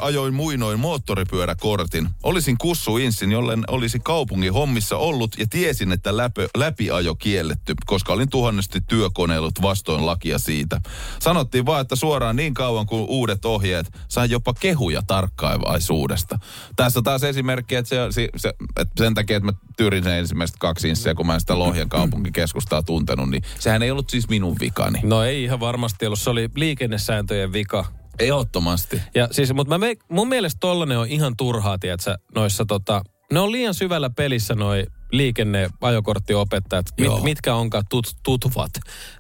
[0.01, 2.09] ajoin muinoin moottoripyöräkortin.
[2.23, 8.13] Olisin kussu insin, jollen olisi kaupungin hommissa ollut ja tiesin, että läpö, läpiajo kielletty, koska
[8.13, 10.81] olin tuhannesti työkoneillut vastoin lakia siitä.
[11.19, 16.39] Sanottiin vaan, että suoraan niin kauan kuin uudet ohjeet sain jopa kehuja tarkkaavaisuudesta.
[16.77, 20.57] Tässä taas esimerkki, että, se, se, se, että sen takia, että mä tyrin sen ensimmäiset
[20.59, 24.57] kaksi inssiä, kun mä en sitä Lohjan kaupunkikeskustaa tuntenut, niin sehän ei ollut siis minun
[24.61, 25.01] vikani.
[25.03, 26.21] No ei ihan varmasti ollut.
[26.21, 27.85] Se oli liikennesääntöjen vika.
[28.19, 29.03] Ehdottomasti.
[29.15, 33.41] Ja siis, mutta mä me, mun mielestä tollanen on ihan turhaa, tiedätkö, noissa tota, ne
[33.41, 38.71] on liian syvällä pelissä noi liikenne-ajokorttiopettajat, mit, mitkä onkaan tut, tutvat,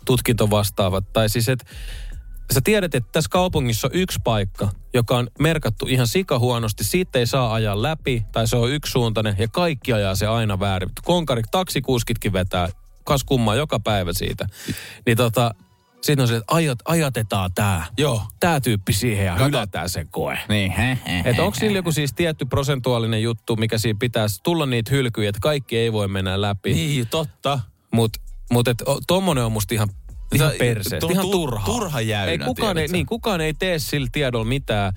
[0.04, 1.12] tutkintovastaavat.
[1.12, 1.70] Tai siis, että
[2.54, 6.85] sä tiedät, että tässä kaupungissa on yksi paikka, joka on merkattu ihan sikahuonosti.
[6.85, 10.90] Siitä ei saa ajaa läpi, tai se on yksisuuntainen, ja kaikki ajaa se aina väärin.
[11.04, 12.68] Konkarit, taksikuskitkin vetää
[13.14, 14.46] kas kummaa joka päivä siitä.
[15.06, 15.54] Niin tota,
[16.00, 17.86] Sitten on se, että ajat, ajatetaan tää.
[17.98, 18.22] Joo.
[18.40, 19.44] Tää tyyppi siihen ja Kato.
[19.44, 20.38] hylätään se koe.
[20.48, 24.66] Niin, he, he, Että onko sillä joku siis tietty prosentuaalinen juttu, mikä siinä pitäisi tulla
[24.66, 26.74] niitä hylkyjä, että kaikki ei voi mennä läpi.
[26.74, 27.60] Niin, totta.
[27.92, 28.20] Mutta
[28.50, 29.88] mut et, o- tommonen on musta ihan,
[30.34, 31.64] ihan Se- perseestä, tu- ihan tu- turhaa.
[31.66, 34.92] turha jäynä, ei kukaan, ei, niin, kukaan ei tee sillä tiedolla mitään,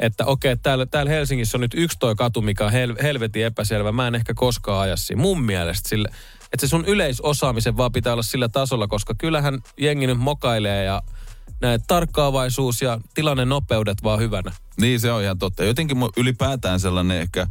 [0.00, 3.92] että okei, täällä, täällä Helsingissä on nyt yksi toi katu, mikä on hel, helvetin epäselvä.
[3.92, 5.22] Mä en ehkä koskaan aja siinä.
[5.22, 6.08] Mun mielestä sillä,
[6.56, 11.02] että se sun yleisosaamisen vaan pitää olla sillä tasolla, koska kyllähän jengi nyt mokailee ja
[11.60, 14.52] näet tarkkaavaisuus ja tilanne nopeudet vaan hyvänä.
[14.80, 15.64] Niin, se on ihan totta.
[15.64, 17.46] Jotenkin ylipäätään sellainen ehkä,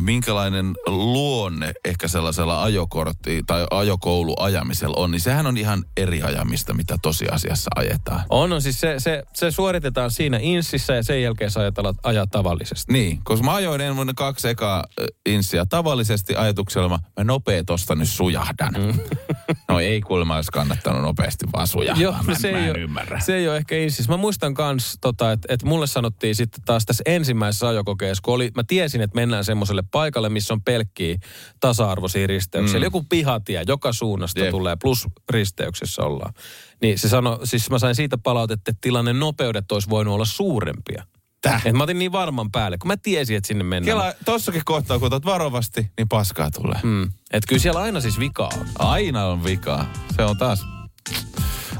[0.00, 6.96] minkälainen luonne ehkä sellaisella ajokortti- tai ajokouluajamisella on, niin sehän on ihan eri ajamista, mitä
[7.02, 8.22] tosiasiassa ajetaan.
[8.30, 11.94] On, on siis se, se, se suoritetaan siinä insissä ja sen jälkeen sä ajat ala-
[12.02, 12.92] ajaa tavallisesti.
[12.92, 14.84] Niin, koska mä ajoin ennen vuonna kaksi ekaa
[15.26, 18.74] insiä tavallisesti ajatuksella, mä, mä nopea tosta nyt sujahdan.
[18.78, 19.00] Mm.
[19.68, 22.02] no ei kuulemma olisi kannattanut nopeasti vaan sujahdaa.
[22.02, 23.20] Joo, mä, se, mä ei en ole, ymmärrä.
[23.20, 24.08] se ei ole ehkä insis.
[24.08, 28.50] Mä muistan kans, tota, että et mulle sanottiin sitten taas tässä ensimmäisessä ajokokeessa, kun oli,
[28.54, 31.16] mä tiesin, että mennään semmoiselle paikalle, missä on pelkkiä
[31.60, 32.72] tasa-arvoisia risteyksiä.
[32.72, 32.76] Mm.
[32.76, 34.50] Eli joku pihatie, joka suunnasta Jep.
[34.50, 36.34] tulee, plus risteyksessä ollaan.
[36.82, 41.04] Niin se sanoi, siis mä sain siitä palautetta, että tilanne nopeudet olisi voinut olla suurempia.
[41.42, 41.66] Täh?
[41.66, 43.98] Et mä otin niin varman päälle, kun mä tiesin, että sinne mennään.
[43.98, 46.80] Kela, tossakin kohtaa, kun otat varovasti, niin paskaa tulee.
[46.82, 47.02] Mm.
[47.04, 48.66] Että kyllä siellä aina siis vikaa on.
[48.78, 49.92] Aina on vikaa.
[50.16, 50.66] Se on taas...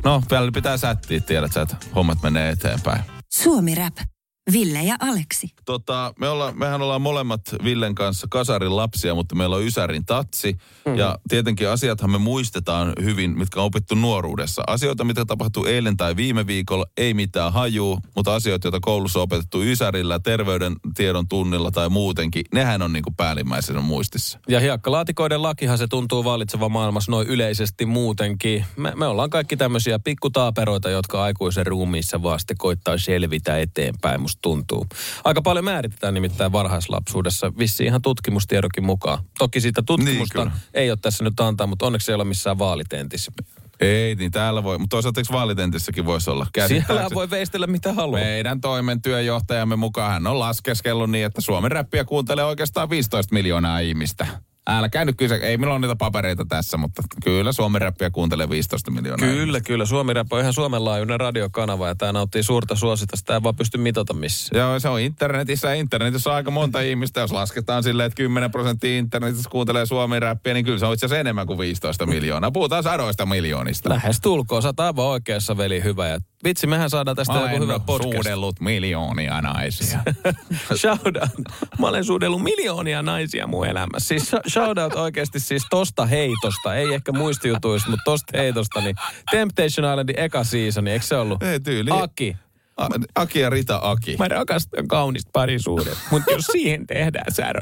[0.04, 3.02] No, vielä pitää sättiä, tiedät sä, että hommat menee eteenpäin.
[3.32, 4.13] Suomi Rap.
[4.52, 5.48] Ville ja Aleksi.
[5.64, 10.52] Tota, me olla, mehän ollaan molemmat Villen kanssa kasarin lapsia, mutta meillä on Ysärin tatsi.
[10.52, 10.98] Mm-hmm.
[10.98, 14.62] Ja tietenkin asiathan me muistetaan hyvin, mitkä on opittu nuoruudessa.
[14.66, 19.22] Asioita, mitä tapahtui eilen tai viime viikolla, ei mitään hajuu, mutta asioita, joita koulussa on
[19.22, 24.38] opetettu Ysärillä, terveydentiedon tunnilla tai muutenkin, nehän on niinku päällimmäisenä muistissa.
[24.48, 28.64] Ja hiekkalaatikoiden lakihan se tuntuu vallitsevan maailmassa noin yleisesti muutenkin.
[28.76, 34.87] Me, me ollaan kaikki tämmöisiä pikkutaaperoita, jotka aikuisen ruumiissa sitten koittaa selvitä eteenpäin, musta tuntuu.
[35.25, 39.18] Aika paljon määritetään nimittäin varhaislapsuudessa, vissi ihan tutkimustiedokin mukaan.
[39.38, 40.70] Toki siitä tutkimusta Niin, niin, kyllä.
[40.75, 43.33] ei ole tässä nyt antaa, mutta onneksi ei ole missään vaalitentissä.
[43.81, 46.47] Ei, niin täällä voi, mutta toisaalta eikö vaalitentissäkin voisi olla?
[46.66, 48.20] Siellä voi veistellä mitä haluaa.
[48.20, 53.79] Meidän toimen työjohtajamme mukaan hän on laskeskellut niin, että Suomen räppiä kuuntelee oikeastaan 15 miljoonaa
[53.79, 54.27] ihmistä.
[54.66, 58.90] Älkää nyt kyse, ei minulla ole niitä papereita tässä, mutta kyllä Suomen räppiä kuuntelee 15
[58.90, 59.87] miljoonaa Kyllä, kyllä.
[59.87, 63.16] Suomi Rap on ihan Suomen laajuinen radiokanava ja tämä nauttii suurta suosita.
[63.16, 64.61] Sitä ei vaan pysty mitata missään.
[64.61, 65.74] Joo, se on internetissä.
[65.74, 67.20] Internetissä on aika monta ihmistä.
[67.20, 71.07] Jos lasketaan silleen, että 10 prosenttia internetissä kuuntelee suomi räppiä, niin kyllä se on itse
[71.07, 72.50] asiassa enemmän kuin 15 miljoonaa.
[72.50, 73.88] Puhutaan sadoista miljoonista.
[73.88, 74.62] Lähes tulkoon.
[74.62, 76.09] Sä oot aivan oikeassa, veli, hyvä.
[76.09, 78.12] Ja vitsi, mehän saadaan tästä joku hyvä podcast.
[78.12, 80.00] suudellut miljoonia naisia.
[80.80, 81.46] Shout out.
[81.78, 84.09] Mä olen suudellut miljoonia naisia mun elämässä.
[84.09, 86.74] Siis sh- shout out oikeasti siis tosta heitosta.
[86.74, 88.80] Ei ehkä muistijutuista, mutta tosta heitosta.
[88.80, 88.96] Niin
[89.30, 91.42] Temptation Islandin eka seasoni, eikö se ollut?
[91.42, 91.90] Ei tyyli.
[91.92, 92.37] Aki.
[92.76, 94.16] A- Aki ja Rita Aki.
[94.16, 97.61] Mä rakastan kaunista parisuudet, mutta jos siihen tehdään särö.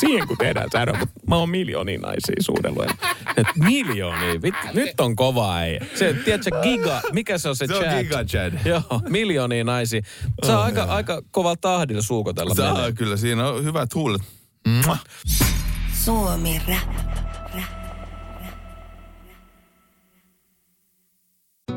[0.00, 2.86] Siihen kun tehdään mutta mä oon miljoonia naisia suudellut.
[3.36, 5.80] Et miljoonia, vittu, nyt on kova ei.
[5.94, 7.98] Se, tiedätkö, giga, mikä se on se, Se on chat?
[7.98, 8.52] Giga Chad.
[8.64, 10.02] Joo, miljoonia naisia.
[10.46, 14.22] Saa aika, aika kovalla tahdilla suukotella Saa, kyllä siinä on hyvät huulet.
[14.86, 15.04] Mwah.
[16.04, 17.10] Suomi Rap.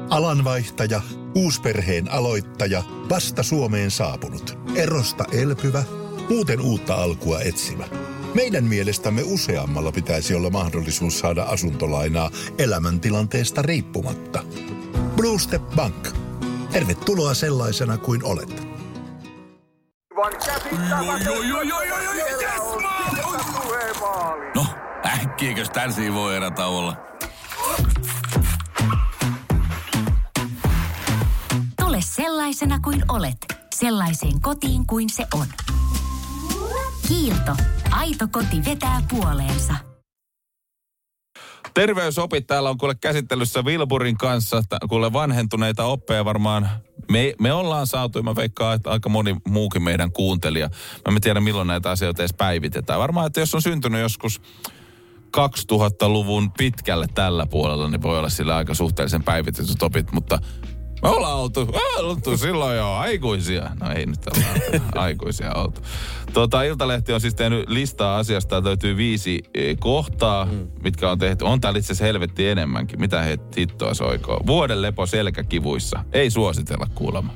[0.10, 1.02] Alanvaihtaja,
[1.36, 5.84] uusperheen aloittaja, vasta Suomeen saapunut, erosta elpyvä,
[6.30, 8.13] muuten uutta alkua etsimä.
[8.34, 14.44] Meidän mielestämme useammalla pitäisi olla mahdollisuus saada asuntolainaa elämäntilanteesta riippumatta.
[15.16, 16.10] Blue Step Bank.
[16.72, 18.68] Tervetuloa sellaisena kuin olet.
[24.56, 24.66] No,
[25.06, 26.98] äkkiäkös tän voi erätauolla?
[31.80, 33.38] Tule sellaisena kuin olet,
[33.76, 35.48] sellaiseen kotiin kuin se on.
[37.08, 37.56] Kiilto.
[37.94, 39.74] Aito koti vetää puoleensa.
[41.74, 44.64] Terveysopit täällä on kuule käsittelyssä Wilburin kanssa.
[44.90, 46.70] Kuule vanhentuneita oppeja varmaan
[47.12, 50.70] me, me ollaan saatu, ja mä veikkaan, että aika moni muukin meidän kuuntelija.
[51.08, 53.00] Mä en tiedä, milloin näitä asioita edes päivitetään.
[53.00, 54.42] Varmaan, että jos on syntynyt joskus
[55.38, 60.40] 2000-luvun pitkälle tällä puolella, niin voi olla sillä aika suhteellisen päivitetyt opit, mutta
[61.04, 63.72] me ollaan oltu, me oltu silloin jo aikuisia.
[63.80, 65.82] No ei nyt olla aikuisia oltu.
[66.34, 68.64] Tuota, Iltalehti on siis tehnyt listaa asiasta.
[68.64, 70.68] Löytyy viisi eh, kohtaa, mm.
[70.84, 71.46] mitkä on tehty.
[71.46, 73.00] On täällä itse asiassa helvetti enemmänkin.
[73.00, 74.40] Mitä he hittoa soikoo.
[74.46, 76.04] Vuoden lepo selkäkivuissa.
[76.14, 77.34] Ei suositella kuulemma.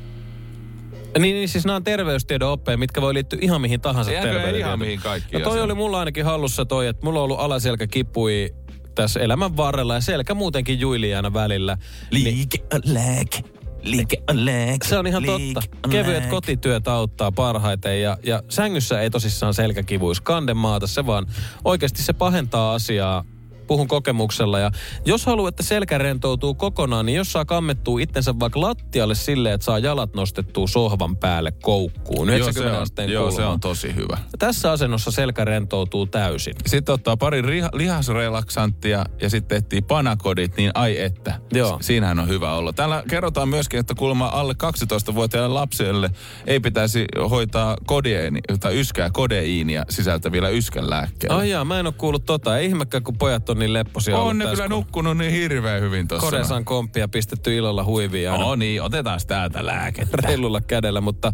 [1.19, 4.55] Niin, niin siis nämä on terveystiedon oppeja, mitkä voi liittyä ihan mihin tahansa terveystietoon.
[4.55, 8.53] ihan mihin kaikkiin No toi oli mulla ainakin hallussa toi, että mulla on ollut alaselkäkipui
[8.95, 11.77] tässä elämän varrella ja selkä muutenkin juili aina välillä.
[12.11, 13.56] Liike on lääke.
[13.83, 14.87] Liike on lääke.
[14.87, 15.61] Se on ihan totta.
[15.85, 21.27] on Kevyet kotityöt auttaa parhaiten ja, ja sängyssä ei tosissaan selkäkivuis kandemaata, se vaan
[21.65, 23.23] oikeasti se pahentaa asiaa.
[23.67, 24.71] Puhun kokemuksella ja
[25.05, 29.65] jos haluaa, että selkä rentoutuu kokonaan, niin jos saa kammettua itsensä vaikka lattialle silleen, että
[29.65, 32.27] saa jalat nostettua sohvan päälle koukkuun.
[32.27, 34.17] Joo, 90 se on, joo, se on tosi hyvä.
[34.39, 36.53] Tässä asennossa selkä rentoutuu täysin.
[36.65, 41.39] Sitten ottaa pari riha, lihasrelaksanttia ja sitten etsii panakodit, niin ai että.
[41.53, 41.77] Joo.
[41.81, 42.73] Siinähän on hyvä olla.
[42.73, 46.11] Täällä kerrotaan myöskin, että kuulemma alle 12-vuotiaille lapsille
[46.47, 51.37] ei pitäisi hoitaa kodeini, tai yskää kodeiinia sisältävillä yskänlääkkeillä.
[51.37, 52.57] Ai jaa, mä en ole kuullut tota.
[52.57, 56.07] Ei ihmekään, kun pojat on niin lepposia on ne kyllä kun nukkunut niin hirveän hyvin
[56.07, 56.29] tuossa.
[56.29, 60.17] Kodesan komppia pistetty ilolla huiviin aina No niin, otetaan täältä lääkettä.
[60.17, 61.33] reilulla kädellä, mutta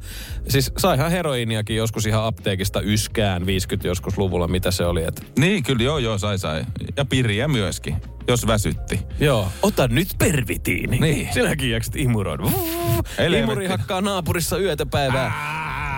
[0.50, 5.04] siis saihan heroiniakin joskus ihan apteekista yskään 50 joskus luvulla, mitä se oli.
[5.04, 6.66] Et, Niin, kyllä joo, joo, sai sai.
[6.98, 7.96] Ja piriä myöskin,
[8.28, 9.00] jos väsytti.
[9.20, 11.00] joo, ota nyt pervitiini.
[11.00, 11.30] Niin.
[11.34, 12.44] Sinäkin jaksit imuroida.
[13.40, 15.32] Imuri hakkaa naapurissa yötä päivää.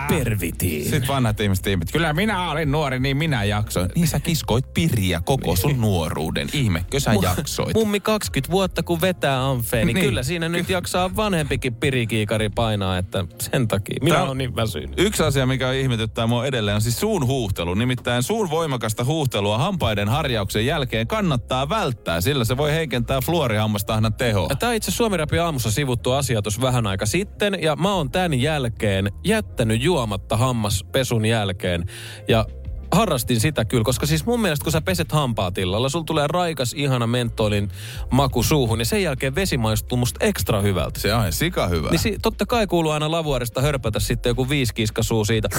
[0.07, 0.83] Pervitiini.
[0.83, 3.89] Sitten vanhat ihmiset ihmet, kyllä minä olin nuori, niin minä jaksoin.
[3.95, 6.47] Niin sä kiskoit piriä koko sun nuoruuden.
[6.53, 7.73] Ihmekö sä jaksoit?
[7.73, 10.05] Mummi 20 vuotta kun vetää amfeen, niin, Niin.
[10.05, 13.97] kyllä siinä nyt jaksaa vanhempikin pirikiikari painaa, että sen takia.
[14.01, 14.93] Minä olen niin väsynyt.
[14.97, 17.73] Yksi asia, mikä ihmetyttää mua edelleen, on siis suun huuhtelu.
[17.73, 24.49] Nimittäin suun voimakasta huuhtelua hampaiden harjauksen jälkeen kannattaa välttää, sillä se voi heikentää fluorihammastahnan tehoa.
[24.59, 28.33] Tämä on itse Suomi aamussa sivuttu asia tuossa vähän aika sitten, ja mä oon tämän
[28.41, 31.85] jälkeen jättänyt juomatta hammaspesun jälkeen.
[32.27, 32.45] Ja
[32.91, 36.73] harrastin sitä kyllä, koska siis mun mielestä kun sä peset hampaat illalla, sulla tulee raikas,
[36.73, 37.69] ihana mentolin
[38.11, 40.99] maku suuhun, ja sen jälkeen vesi maistuu musta ekstra hyvältä.
[40.99, 41.89] Se on sika hyvä.
[41.89, 45.49] Niin si- totta kai kuuluu aina lavuarista hörpätä sitten joku viisi kiskasuu siitä.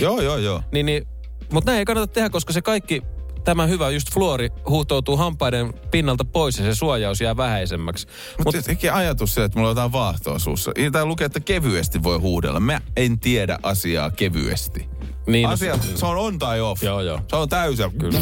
[0.00, 0.62] Joo, joo, joo.
[0.72, 1.06] Niin, niin,
[1.52, 3.02] mutta näin ei kannata tehdä, koska se kaikki,
[3.44, 8.06] tämä hyvä just fluori huuhtoutuu hampaiden pinnalta pois ja se suojaus jää vähäisemmäksi.
[8.06, 10.72] Mutta Mut tietenkin ajatus se, että mulla on jotain vaahtoa suussa.
[10.92, 12.60] Tää lukee, että kevyesti voi huudella.
[12.60, 14.88] Mä en tiedä asiaa kevyesti.
[15.26, 16.82] Niin, Asia, se on on tai off.
[16.82, 17.20] Joo, joo.
[17.30, 18.20] Se on täysin Kyllä.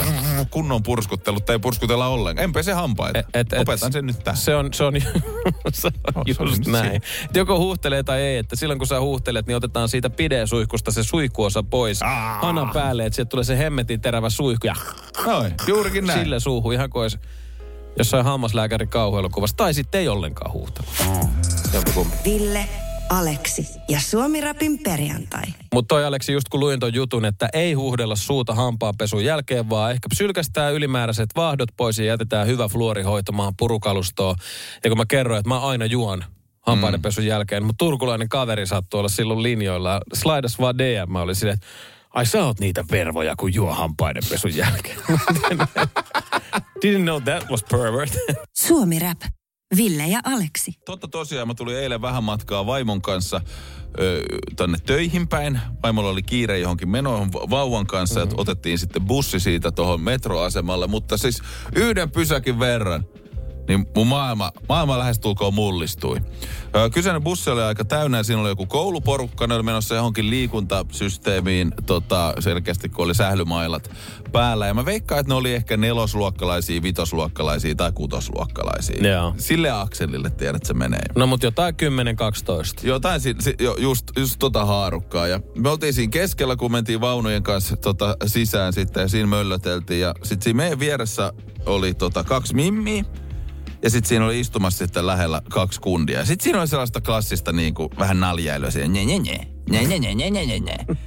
[0.50, 2.44] kunnon purskuttelut tai ei purskutella ollenkaan.
[2.44, 3.18] En pese hampaita.
[3.18, 4.36] Et- et- et- Opetan sen nyt tähän.
[4.36, 4.94] Se on, se on,
[5.72, 6.90] se on se on just näin.
[6.90, 6.96] se.
[7.24, 11.02] Et joko huuhtelee tai ei, että silloin kun sä huuhtelet, niin otetaan siitä pidesuihkusta se
[11.02, 12.38] suihkuosa pois Aa.
[12.42, 14.74] hanan päälle, että sieltä tulee se hemmetin terävä suihku ja
[15.26, 16.20] Noin, juurikin näin.
[16.20, 17.10] sille suuhun ihan kuin
[17.98, 19.56] jossain hammaslääkärin kauhuelokuvassa.
[19.56, 20.86] Tai sitten ei ollenkaan huuhtelu.
[21.74, 22.16] Jompikumpi.
[22.24, 22.68] Ville,
[23.10, 25.44] Aleksi ja Suomi-rapin perjantai.
[25.74, 29.90] Mutta toi Aleksi, just kun luin ton jutun, että ei huuhdella suuta hampaanpesun jälkeen, vaan
[29.90, 34.34] ehkä sylkästää ylimääräiset vahdot pois ja jätetään hyvä fluori hoitamaan purukalustoa.
[34.84, 36.24] Ja kun mä kerroin, että mä aina juon
[36.60, 40.00] hampaidenpesun jälkeen, mutta turkulainen kaveri sattui olla silloin linjoilla.
[40.14, 41.66] Slaidas vaan DM, mä olin silleen, että
[42.10, 44.98] ai sä oot niitä vervoja, kun juo hampaidenpesun jälkeen.
[46.84, 48.12] Didn't know that was pervert.
[48.54, 49.39] Suomi Rap.
[49.76, 50.72] Ville ja Aleksi.
[50.84, 53.40] Totta tosiaan, mä tulin eilen vähän matkaa vaimon kanssa
[54.00, 54.22] ö,
[54.56, 55.60] tonne töihin päin.
[55.82, 58.30] Vaimolla oli kiire johonkin menoon va- vauvan kanssa, mm-hmm.
[58.30, 60.86] että otettiin sitten bussi siitä tuohon metroasemalle.
[60.86, 61.42] Mutta siis
[61.74, 63.04] yhden pysäkin verran,
[63.70, 66.16] niin mun maailma, maailma lähestulkoon mullistui.
[66.76, 70.30] Ö, kyseinen bussi oli aika täynnä ja siinä oli joku kouluporukka, ne oli menossa johonkin
[70.30, 73.90] liikuntasysteemiin, tota, selkeästi kun oli sählymailat
[74.32, 74.66] päällä.
[74.66, 79.08] Ja mä veikkaan, että ne oli ehkä nelosluokkalaisia, vitosluokkalaisia tai kutosluokkalaisia.
[79.08, 79.34] Joo.
[79.38, 81.04] Sille akselille, tiedät, se menee.
[81.16, 81.76] No mut jotain 10-12.
[82.82, 85.26] Jotain, si, si, jo, just, just tota haarukkaa.
[85.26, 90.00] Ja me oltiin siinä keskellä, kun mentiin vaunujen kanssa tota, sisään sitten ja siinä möllöteltiin.
[90.00, 91.32] Ja sitten siinä meidän vieressä
[91.66, 93.04] oli tota, kaksi mimmiä.
[93.82, 96.24] Ja sitten siinä oli istumassa sitten lähellä kaksi kundia.
[96.24, 98.70] Sitten siinä oli sellaista klassista niin kuin, vähän naljailua.
[98.70, 99.46] Siinä, nye, nye, nye.
[99.70, 100.76] Nye, nye, nye, nye, nye, nye, nye.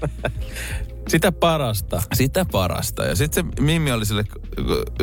[1.08, 2.02] Sitä parasta.
[2.14, 3.04] Sitä parasta.
[3.04, 4.24] Ja sitten se Mimmi oli sille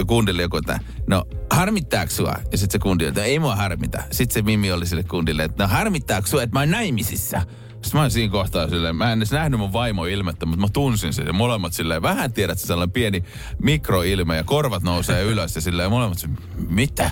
[0.06, 2.34] kundille joku, että no harmittaako sua?
[2.52, 4.02] Ja sitten se kundi että ei mua harmita.
[4.10, 7.40] Sitten se Mimmi oli sille kundille, että no harmittaako sua, että mä oon naimisissa?
[7.70, 10.68] Sitten mä olin siinä kohtaa silleen, mä en edes nähnyt mun vaimo ilmettä, mutta mä
[10.72, 11.26] tunsin sen.
[11.26, 13.24] Ja molemmat silleen, vähän tiedät sä sellainen pieni
[13.62, 17.10] mikroilme ja korvat nousee ylös ja silleen molemmat silleen, mitä?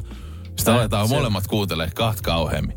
[0.58, 2.76] Sitten Ää, aletaan se- molemmat kuuntelemaan kahta kauheammin.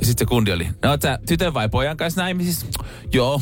[0.00, 2.66] Ja sitten se kundi oli, no sä tytön vai pojan kanssa naimisissa?
[3.12, 3.40] Joo,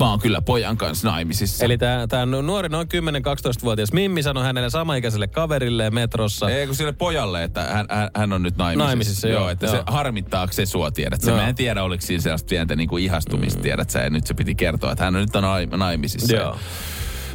[0.00, 1.64] mä oon kyllä pojan kanssa naimisissa.
[1.64, 6.50] Eli tämä tää nuori noin 10-12-vuotias Mimmi sanoi hänelle samaikäiselle kaverille metrossa.
[6.50, 8.86] Ei kun sille pojalle, että hän, hän, on nyt naimisissa.
[8.86, 9.74] Naimisissa, joo, että joo.
[9.76, 11.30] se harmittaako se sua, tiedät sä.
[11.30, 11.40] Joo.
[11.40, 13.98] Mä en tiedä, oliko siinä sellaista pientä niin kuin ihastumista, tiedät sä.
[13.98, 16.36] Ja nyt se piti kertoa, että hän on nyt on nai- naimisissa.
[16.36, 16.56] Joo.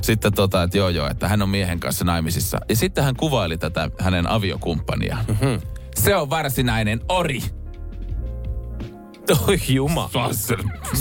[0.01, 2.57] Sitten tota, että joo joo, että hän on miehen kanssa naimisissa.
[2.69, 5.25] Ja sitten hän kuvaili tätä hänen aviokumppaniaan.
[5.27, 5.53] Mhm.
[5.95, 7.39] Se on varsinainen ori.
[9.47, 10.09] Oi juma.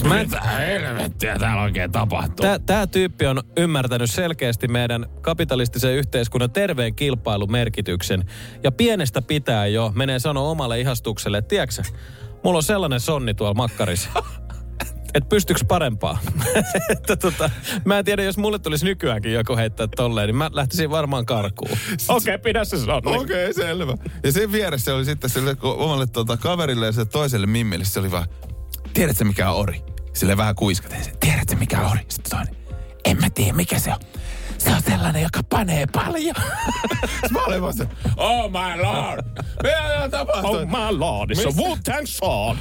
[0.05, 2.46] En- Mitä helvettiä täällä oikein tapahtuu?
[2.46, 8.24] Tää, tää tyyppi on ymmärtänyt selkeästi meidän kapitalistisen yhteiskunnan terveen kilpailun merkityksen.
[8.64, 11.82] Ja pienestä pitää jo menee sanoa omalle ihastukselle, että tiedätkö,
[12.44, 14.11] mulla on sellainen sonni tuolla makkarissa.
[15.14, 16.18] että pystyykö parempaa.
[16.92, 17.50] että tota,
[17.84, 21.70] mä en tiedä, jos mulle tulisi nykyäänkin joku heittää tolleen, niin mä lähtisin varmaan karkuun.
[22.09, 22.76] Okei, okay, pidä se.
[22.92, 23.94] Okei, okay, selvä.
[24.22, 28.26] Ja sen vieressä oli sitten sille omalle tota, kaverille ja toiselle mimmille, se oli vaan,
[28.94, 29.82] tiedätkö mikä on ori?
[30.14, 32.00] Sille vähän kuiskaten, tiedätkö mikä on ori?
[32.09, 32.56] Sitten toinen,
[33.04, 34.00] en mä tiedä mikä se on.
[34.59, 36.34] Se on sellainen, joka panee paljon.
[37.30, 37.86] Mä olin vaan se,
[38.16, 39.20] oh my lord.
[39.62, 40.50] Mitä täällä tapahtuu?
[40.56, 42.59] Oh my lord, it's a Wu-Tang song.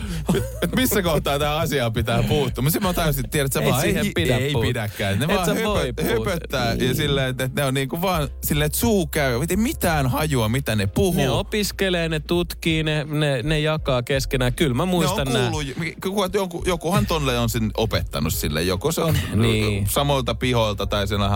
[0.61, 2.61] Et missä kohtaa tämä asia pitää puuttua.
[2.61, 4.67] Mutta sitten mä tajusin, että tiedät, sä Ei vaan siihen ei, pidä ei puuttua.
[4.69, 5.19] pidäkään.
[5.19, 6.05] Ne Et vaan höpö, puuttua.
[6.05, 9.39] höpöttää ja silleen, että ne on niinku vaan silleen, että suu käy.
[9.49, 11.13] Ei mitään hajua, mitä ne puhuu.
[11.21, 14.53] Ne opiskelee, ne tutkii, ne, ne, ne jakaa keskenään.
[14.53, 15.51] Kyllä mä ne muistan on nää.
[15.51, 15.73] kuullut,
[16.03, 18.63] kuka- joku, jokuhan tonne on sen opettanut sille.
[18.63, 19.87] Joko se on Niin.
[19.89, 21.29] samoilta pihoilta tai sen on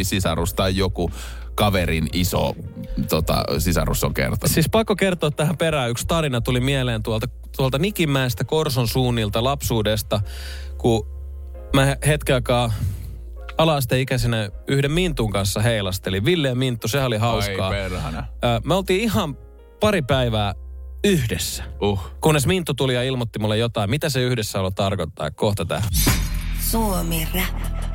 [0.00, 1.10] vanhempi sisarus tai joku
[1.54, 2.54] kaverin iso
[3.08, 4.40] tota, sisarus on kertonut.
[4.46, 5.90] Siis pakko kertoa tähän perään.
[5.90, 10.20] Yksi tarina tuli mieleen tuolta, tuolta Nikinmäestä Korson suunnilta lapsuudesta,
[10.78, 11.06] kun
[11.74, 12.72] mä hetken aikaa
[13.58, 16.24] ala-asteikäisenä yhden Mintun kanssa heilastelin.
[16.24, 17.68] Ville ja Minttu, sehän oli hauskaa.
[17.68, 18.26] Ai perhana.
[18.64, 19.36] Me oltiin ihan
[19.80, 20.54] pari päivää
[21.04, 21.64] yhdessä.
[21.82, 22.00] Uh.
[22.20, 25.30] Kunnes Minttu tuli ja ilmoitti mulle jotain, mitä se yhdessäolo tarkoittaa.
[25.30, 25.90] Kohta tähän.
[26.70, 27.89] Suomi Rap.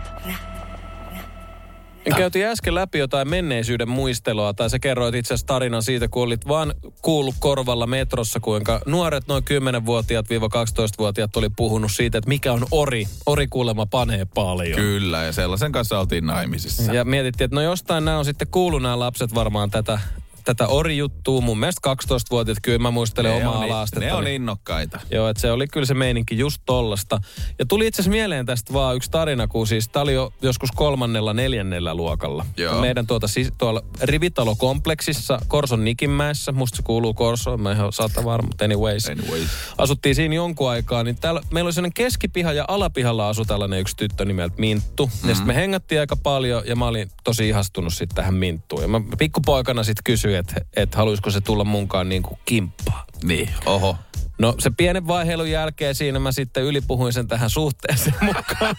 [2.17, 6.47] Käytiin äsken läpi jotain menneisyyden muistelua, tai sä kerroit itse asiassa tarinan siitä, kun olit
[6.47, 12.65] vaan kuullut korvalla metrossa, kuinka nuoret noin 10-vuotiaat 12-vuotiaat oli puhunut siitä, että mikä on
[12.71, 13.05] ori.
[13.25, 14.75] Ori kuulemma panee paljon.
[14.75, 16.93] Kyllä, ja sellaisen kanssa oltiin naimisissa.
[16.93, 19.99] Ja mietittiin, että no jostain nämä on sitten kuullut nämä lapset varmaan tätä,
[20.45, 21.41] tätä orijuttua.
[21.41, 24.05] Mun mielestä 12-vuotiaat, kyllä mä muistelen ne omaa on, ala-astetta.
[24.05, 24.99] ne on innokkaita.
[25.11, 27.19] Joo, että se oli kyllä se meininki just tollasta.
[27.59, 30.71] Ja tuli itse asiassa mieleen tästä vaan yksi tarina, kun siis tää oli jo joskus
[30.71, 32.45] kolmannella, neljännellä luokalla.
[32.57, 32.81] Joo.
[32.81, 38.23] Meidän tuota, siis, tuolla rivitalokompleksissa Korson Nikinmäessä, musta se kuuluu Korsoon, mä en ihan saata
[38.23, 39.09] varma, mutta anyways.
[39.09, 39.49] Anyways.
[39.77, 43.95] Asuttiin siinä jonkun aikaa, niin täällä, meillä oli sellainen keskipiha ja alapihalla asui tällainen yksi
[43.97, 45.05] tyttö nimeltä Minttu.
[45.05, 45.29] Mm-hmm.
[45.29, 48.81] Ja sitten me hengattiin aika paljon ja mä olin tosi ihastunut sitten tähän Minttuun.
[48.81, 53.05] Ja mä pikkupoikana sitten kysyin, että et haluaisiko se tulla munkaan niin kuin kimppaan.
[53.23, 53.97] Niin, oho.
[54.39, 58.75] No se pienen vaiheilun jälkeen siinä mä sitten ylipuhuin sen tähän suhteeseen mukaan.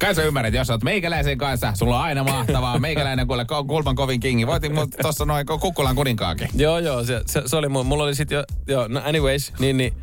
[0.00, 2.78] Kai sä ymmärrät, jos oot meikäläisen kanssa, sulla on aina mahtavaa.
[2.78, 4.46] Meikäläinen kuule kulman kovin kingi.
[4.46, 6.48] Voitin mut tossa noin Kukkulan kuninkaakin.
[6.54, 9.76] joo, joo, se, se, se oli mun, mulla oli sitten jo, joo, no anyways, niin,
[9.76, 9.94] niin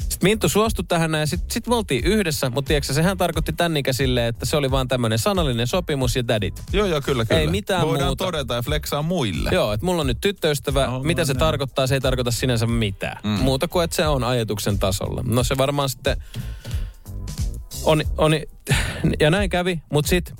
[0.00, 3.76] sitten Minttu suostui tähän ja sitten sit me oltiin yhdessä, mutta tiedätkö, sehän tarkoitti tän
[3.76, 6.62] ikäisille, että se oli vaan tämmöinen sanallinen sopimus ja dadit.
[6.72, 7.40] Joo, joo, kyllä, kyllä.
[7.40, 8.24] Ei mitään Voidaan muuta.
[8.24, 9.50] todeta ja flexaa muille.
[9.52, 10.86] Joo, että mulla on nyt tyttöystävä.
[10.86, 11.38] No, Mitä no se näin.
[11.38, 11.86] tarkoittaa?
[11.86, 13.18] Se ei tarkoita sinänsä mitään.
[13.24, 13.30] Mm.
[13.30, 15.22] Muuta kuin, että se on ajatuksen tasolla.
[15.26, 16.16] No se varmaan sitten...
[17.84, 18.32] On, on,
[19.20, 20.36] ja näin kävi, mutta sitten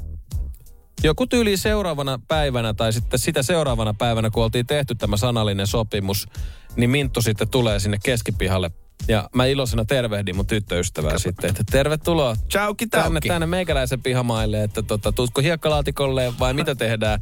[1.02, 6.28] joku tyyli seuraavana päivänä tai sitten sitä seuraavana päivänä, kun oltiin tehty tämä sanallinen sopimus,
[6.76, 8.70] niin Minttu sitten tulee sinne keskipihalle.
[9.08, 14.82] Ja mä iloisena tervehdin mun tyttöystävää sitten, että tervetuloa Chauki tänne, tänne meikäläisen pihamaille, että
[14.82, 17.20] tota, tuutko hiekkalaatikolle vai mitä tehdään.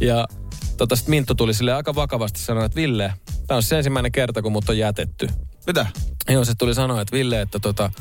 [0.00, 0.28] Ja
[0.76, 3.14] tota, sit Minttu tuli sille aika vakavasti sanoa, että Ville,
[3.46, 5.28] tämä on se ensimmäinen kerta, kun mut on jätetty.
[5.66, 5.86] Mitä?
[6.28, 7.92] Joo, se tuli sanoa, että Ville, että tota,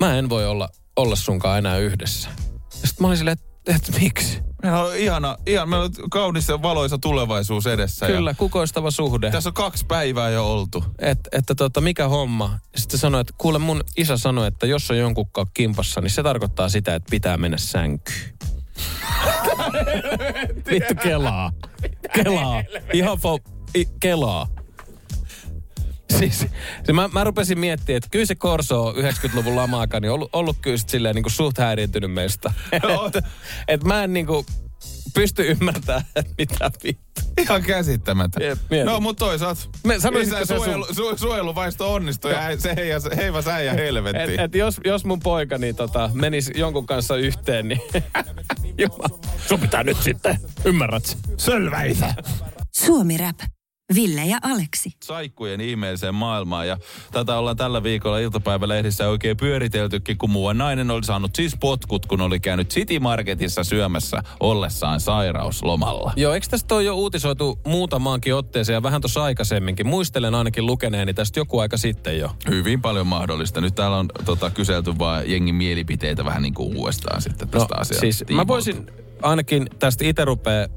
[0.00, 2.28] mä en voi olla, olla sunkaan enää yhdessä.
[2.82, 4.45] Ja sit mä olin silleen, että, että miksi?
[4.62, 8.06] Meillä on ihana, ihan, meillä on kaunis ja valoisa tulevaisuus edessä.
[8.06, 9.30] Kyllä, Ja kukoistava suhde.
[9.30, 10.84] tässä on kaksi päivää jo oltu.
[10.98, 12.58] Et, että tota, mikä homma?
[12.76, 16.68] Sitten sanoi, että kuule mun isä sanoi, että jos on jonkunkaan kimpassa, niin se tarkoittaa
[16.68, 18.36] sitä, että pitää mennä sänkyyn.
[20.70, 21.52] Vittu kelaa.
[22.14, 22.62] Kelaa.
[22.92, 23.38] Ihan fo,
[23.76, 24.46] i, kelaa.
[26.18, 26.46] Siis,
[26.84, 30.76] se mä, mä rupesin miettimään, että kyllä se Corso 90-luvun lama-aikaan niin ollut, ollut kyllä
[30.76, 32.52] sit silleen niin kuin suht häiriintynyt meistä.
[33.06, 33.22] Että
[33.68, 34.46] et mä en niin kuin
[35.14, 37.20] pysty ymmärtämään, että mitä vittu.
[37.38, 38.44] Ihan käsittämättä.
[38.44, 42.76] Jep, no, mutta toisaalta Me- sanoisitko isän sä sun- suojelu, su, suojeluvaisto onnistui ja se
[42.76, 44.30] heijä, heivä säijä helvettiin.
[44.30, 47.80] Et, et jos, jos mun poika niin tota, menisi jonkun kanssa yhteen, niin
[48.78, 51.18] Jumala, sun pitää nyt sitten, ymmärrät?
[51.36, 52.14] Sölväitä.
[52.72, 53.55] Suomi Rap.
[53.94, 54.90] Ville ja Aleksi.
[55.04, 56.68] saikkujen ihmeelliseen maailmaan.
[56.68, 56.78] Ja
[57.12, 62.20] tätä ollaan tällä viikolla iltapäivälehdissä oikein pyöriteltykin, kun muuan nainen oli saanut siis potkut, kun
[62.20, 66.12] oli käynyt City Marketissa syömässä ollessaan sairauslomalla.
[66.16, 69.86] Joo, eikö tästä ole jo uutisoitu muutamaankin otteeseen ja vähän tuossa aikaisemminkin?
[69.86, 72.30] Muistelen ainakin lukeneeni tästä joku aika sitten jo.
[72.48, 73.60] Hyvin paljon mahdollista.
[73.60, 78.00] Nyt täällä on tota, kyselty vaan jengin mielipiteitä vähän niin kuin uudestaan sitten tästä asiasta.
[78.00, 78.86] siis mä voisin
[79.22, 80.68] ainakin tästä itse rupea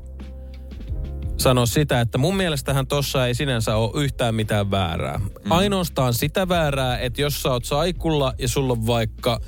[1.40, 5.18] sanoa sitä, että mun mielestähän tossa ei sinänsä ole yhtään mitään väärää.
[5.18, 5.52] Mm.
[5.52, 9.40] Ainoastaan sitä väärää, että jos sä oot saikulla ja sulla on vaikka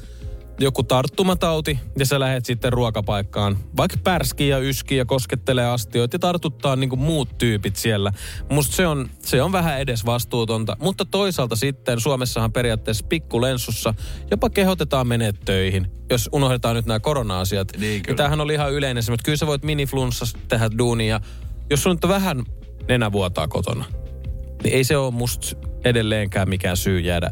[0.60, 6.20] joku tarttumatauti ja sä lähet sitten ruokapaikkaan, vaikka pärskii ja yskii ja koskettelee astioita ja
[6.20, 8.12] tartuttaa niinku muut tyypit siellä.
[8.50, 10.78] Musta se on, se on vähän edes vastuutonta.
[10.80, 13.94] Mutta toisaalta sitten Suomessahan periaatteessa pikkulensussa
[14.32, 17.68] jopa kehotetaan menee töihin, jos unohdetaan nyt nämä korona-asiat.
[17.78, 18.14] Niin, kyllä.
[18.14, 21.22] Ja tämähän oli ihan yleinen että kyllä sä voit miniflunssassa tehdä duunia.
[21.72, 22.44] Jos sun nyt on vähän
[22.88, 23.86] nenävuotaa kotona,
[24.64, 27.32] niin ei se ole musta edelleenkään mikään syy jäädä.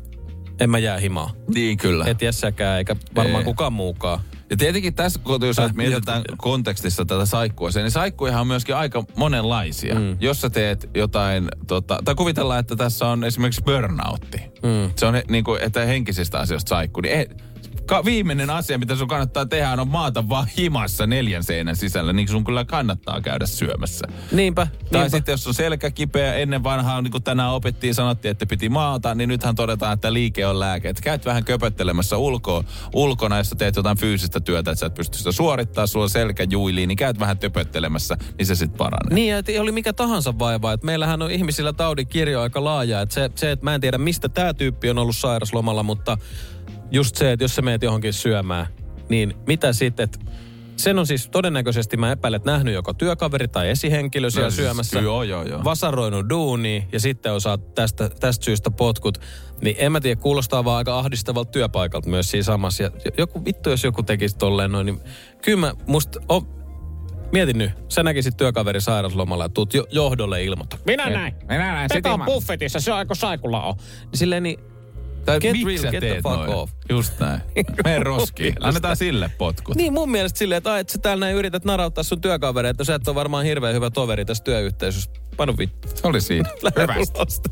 [0.59, 1.31] En mä jää himaa.
[1.53, 2.05] Niin kyllä.
[2.07, 3.45] Et jässäkään, eikä varmaan Ei.
[3.45, 4.19] kukaan muukaan.
[4.49, 8.75] Ja tietenkin tässä, kun jos Äh, mietitään jotka- kontekstissa tätä saikkua, niin saikkujahan on myöskin
[8.75, 9.95] aika monenlaisia.
[9.95, 10.17] Mm.
[10.19, 14.37] Jos sä teet jotain, tota, tai kuvitellaan, että tässä on esimerkiksi burnoutti.
[14.63, 14.91] Mm.
[14.95, 17.01] Se on niin kuin, että henkisistä asioista saikku.
[17.01, 17.27] Niin ei,
[17.89, 22.27] ka, viimeinen asia, mitä sun kannattaa tehdä, on maata vaan himassa neljän seinän sisällä, niin
[22.27, 24.07] sun kyllä kannattaa käydä syömässä.
[24.31, 24.65] Niinpä.
[24.65, 25.17] Tai niinpä.
[25.17, 29.15] sitten jos on selkä kipeä, ennen vanhaa, niin kuin tänään opettiin, sanottiin, että piti maata,
[29.15, 30.89] niin nythän todetaan, että liike on lääke.
[30.89, 32.63] Että käyt vähän köpöttelemässä ulkoa,
[32.93, 36.87] ulkona, jos teet jotain fyysistä työtä, että sä et pysty sitä suorittaa, sulla selkä juiliin,
[36.87, 39.15] niin käyt vähän töpöttelemässä, niin se sitten paranee.
[39.15, 40.73] Niin, että oli mikä tahansa vaiva.
[40.73, 43.01] Että meillähän on ihmisillä taudin kirjo aika laaja.
[43.01, 46.17] Että se, se, että mä en tiedä, mistä tämä tyyppi on ollut sairaslomalla, mutta
[46.91, 48.67] just se, että jos sä meet johonkin syömään,
[49.09, 50.19] niin mitä sitten, että
[50.75, 54.99] sen on siis todennäköisesti, mä epäilen, että nähnyt joko työkaveri tai esihenkilö siellä siis syömässä.
[54.99, 55.63] joo, joo, joo.
[55.63, 59.17] Vasaroinut duuni ja sitten osaat tästä, tästä syystä potkut.
[59.61, 62.83] Niin en mä tiedä, kuulostaa vaan aika ahdistavalta työpaikalta myös siinä samassa.
[62.83, 64.99] Ja joku, vittu jos joku tekisi tolleen noin, niin
[65.41, 66.47] kyllä mä musta, oh,
[67.31, 70.79] Mietin nyt, sä näkisit työkaveri sairaslomalla ja tuut jo, johdolle ilmoittaa.
[70.85, 71.33] Minä näin.
[71.41, 71.89] Minä näin.
[71.93, 73.75] Pekka on buffetissa, se on aika saikulla on.
[73.77, 74.59] Niin silleen niin,
[75.25, 76.49] Tai Get miksi real, sä get the fuck noin?
[76.49, 76.73] off.
[76.89, 77.41] Just näin.
[77.83, 78.55] Mene roskiin.
[78.59, 79.75] Annetaan sille potkut.
[79.75, 82.83] niin mun mielestä silleen, että, ai, että sä täällä näin yrität narauttaa sun työkavereita, että
[82.83, 85.11] sä et ole varmaan hirveän hyvä toveri tässä työyhteisössä.
[85.37, 85.87] Panu vittu.
[85.95, 86.49] Se oli siinä.
[86.81, 87.49] Hyvästi.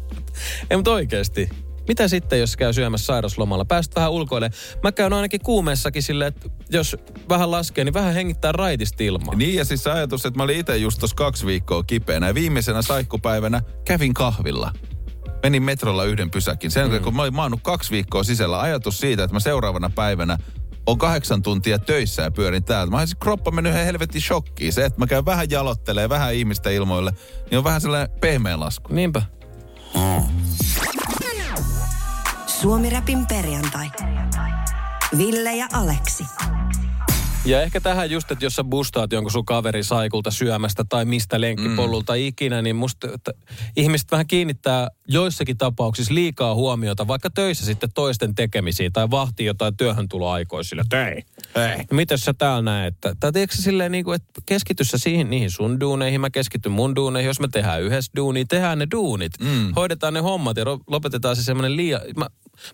[0.69, 1.49] Ei, mutta oikeesti.
[1.87, 3.65] Mitä sitten, jos käy syömässä sairaslomalla?
[3.65, 4.49] Pääst vähän ulkoille.
[4.83, 6.95] Mä käyn ainakin kuumeessakin silleen, että jos
[7.29, 9.35] vähän laskee, niin vähän hengittää raitista ilmaa.
[9.35, 12.81] Niin ja siis ajatus, että mä olin itse just tuossa kaksi viikkoa kipeänä ja viimeisenä
[12.81, 14.71] saikkupäivänä kävin kahvilla.
[15.43, 16.71] Menin metrolla yhden pysäkin.
[16.71, 17.03] Sen mm.
[17.03, 20.37] kun mä olin maannut kaksi viikkoa sisällä, ajatus siitä, että mä seuraavana päivänä
[20.87, 22.91] on kahdeksan tuntia töissä ja pyörin täältä.
[22.91, 24.73] Mä olisin kroppa mennyt ihan helvetin shokkiin.
[24.73, 27.11] Se, että mä käyn vähän jalottelee, vähän ihmistä ilmoille,
[27.51, 28.93] niin on vähän sellainen pehmeä lasku.
[28.93, 29.21] Niinpä.
[32.47, 33.91] Suomi-räpin perjantai.
[35.17, 36.23] Ville ja Aleksi.
[37.47, 41.41] Ja ehkä tähän just, että jos sä bustaat jonkun sun kaveri saikulta syömästä tai mistä
[41.41, 42.19] lenkkipollulta mm.
[42.19, 43.31] ikinä, niin musta että
[43.75, 49.77] ihmiset vähän kiinnittää joissakin tapauksissa liikaa huomiota, vaikka töissä sitten toisten tekemisiin tai vahtii jotain
[49.77, 51.23] työhöntuloaikoja sillä, että ei.
[51.55, 51.77] Ei.
[51.77, 52.95] No mitäs sä täällä näet?
[52.95, 56.29] Että, tai tiedätkö sä silleen, niin kuin, että keskity sä siihen, niihin sun duuneihin, mä
[56.29, 57.27] keskityn mun duuneihin.
[57.27, 59.33] Jos me tehdään yhdessä duunia, tehdään ne duunit.
[59.39, 59.73] Mm.
[59.75, 62.01] Hoidetaan ne hommat ja lopetetaan se semmoinen liian...
[62.17, 62.27] Mä,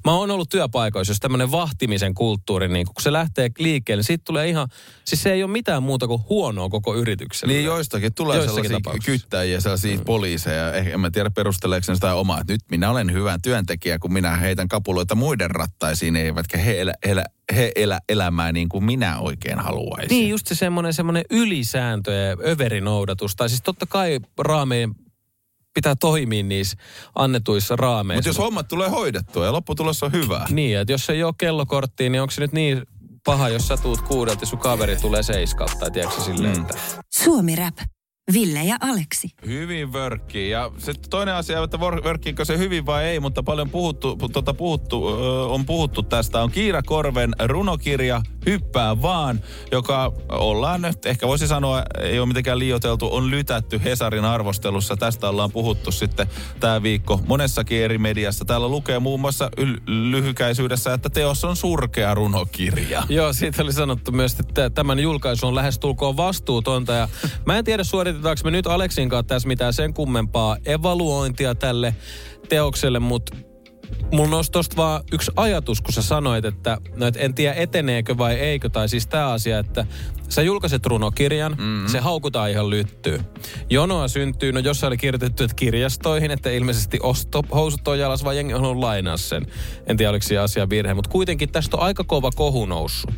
[0.06, 4.24] mä oon ollut työpaikoissa, jos tämmöinen vahtimisen kulttuuri, niin kun se lähtee liikkeelle, niin siitä
[4.26, 4.63] tulee ihan...
[5.06, 7.54] Siis se ei ole mitään muuta kuin huonoa koko yritykselle.
[7.54, 10.04] Niin joistakin tulee Joissakin sellaisia kyttäjiä, sellaisia mm.
[10.06, 10.74] poliiseja.
[10.74, 14.14] Eh, En mä tiedä perusteleeko ne sitä omaa, että nyt minä olen hyvä työntekijä, kun
[14.14, 19.20] minä heitän kapuloita muiden rattaisiin, eivätkä he elä, elä, he elä elämää niin kuin minä
[19.20, 20.10] oikein haluaisin.
[20.10, 23.36] Niin, just se semmoinen, semmoinen ylisääntö ja överinoudatus.
[23.36, 24.96] Tai siis totta kai raameen
[25.74, 26.78] pitää toimia niissä
[27.16, 28.18] annetuissa raameissa.
[28.18, 30.46] Mutta jos hommat tulee hoidettua ja lopputulos on hyvä.
[30.50, 32.82] Niin, että jos ei ole kellokorttia, niin onko se nyt niin
[33.26, 36.62] paha, jos sä tuut kuudelta ja sun kaveri tulee seiskalta, tai tiedätkö silleen, Mm.
[36.62, 36.78] että...
[37.24, 37.78] Suomi Rap.
[38.34, 39.30] Ville ja Aleksi.
[39.46, 40.50] Hyvin vörkkii.
[40.50, 44.54] Ja sitten toinen asia, että vörkkiikö se hyvin vai ei, mutta paljon puhuttu, pu- tota
[44.54, 46.44] puhuttu, ö, on puhuttu tästä.
[46.44, 52.60] On Kiira Korven runokirja Hyppää vaan, joka ollaan nyt, ehkä voisi sanoa, ei ole mitenkään
[52.60, 54.96] liioteltu, on lytätty Hesarin arvostelussa.
[54.98, 56.28] Tästä ollaan puhuttu sitten
[56.60, 58.46] tämä viikko monessakin eri mediassa.
[58.46, 63.04] Täällä lukee muun muassa yl- lyhykäisyydessä, että teos on surkea runokirja.
[63.10, 66.94] Joo, siitä oli sanottu myös, että tämän julkaisu on lähestulkoon vastuutonta.
[66.94, 67.10] Ja
[67.46, 67.84] mä en tiedä,
[68.24, 71.96] suoritetaanko me nyt Aleksin kanssa tässä mitään sen kummempaa evaluointia tälle
[72.50, 73.36] teokselle, mutta
[74.12, 78.18] mulla nousi tosta vaan yksi ajatus, kun sä sanoit, että no et en tiedä eteneekö
[78.18, 78.70] vai eikö.
[78.70, 79.86] Tai siis tämä asia, että
[80.30, 81.88] sä julkaiset runokirjan, mm-hmm.
[81.88, 83.20] se haukutaan ihan lyttyy.
[83.70, 88.36] Jonoa syntyy, no jos oli kirjoitettu että kirjastoihin, että ilmeisesti osto, housut on jalas, vai
[88.36, 89.46] jengi on halunnut lainaa sen.
[89.88, 93.12] En tiedä, oliko siinä asia virhe, mutta kuitenkin tästä on aika kova kohu noussut.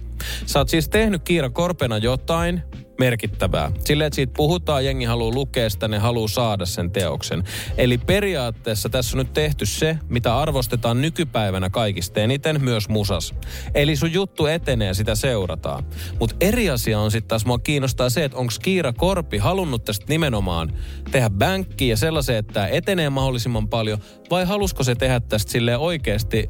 [0.46, 2.64] Sä oot siis tehnyt Kiira Korpena jotain,
[3.00, 3.72] merkittävää.
[3.86, 7.44] Silleen, että siitä puhutaan, jengi haluaa lukea sitä, ne haluaa saada sen teoksen.
[7.78, 13.34] Eli periaatteessa tässä on nyt tehty se, mitä arvostetaan nykypäivänä kaikista eniten, myös musas.
[13.74, 15.84] Eli sun juttu etenee sitä seurataan.
[16.20, 20.06] Mutta eri asia on sitten taas, mua kiinnostaa se, että onko Kiira Korpi halunnut tästä
[20.10, 20.74] nimenomaan
[21.12, 25.80] tehdä bänkkiä ja sellaisen, että tämä etenee mahdollisimman paljon, vai halusko se tehdä tästä silleen
[25.80, 26.50] oikeasti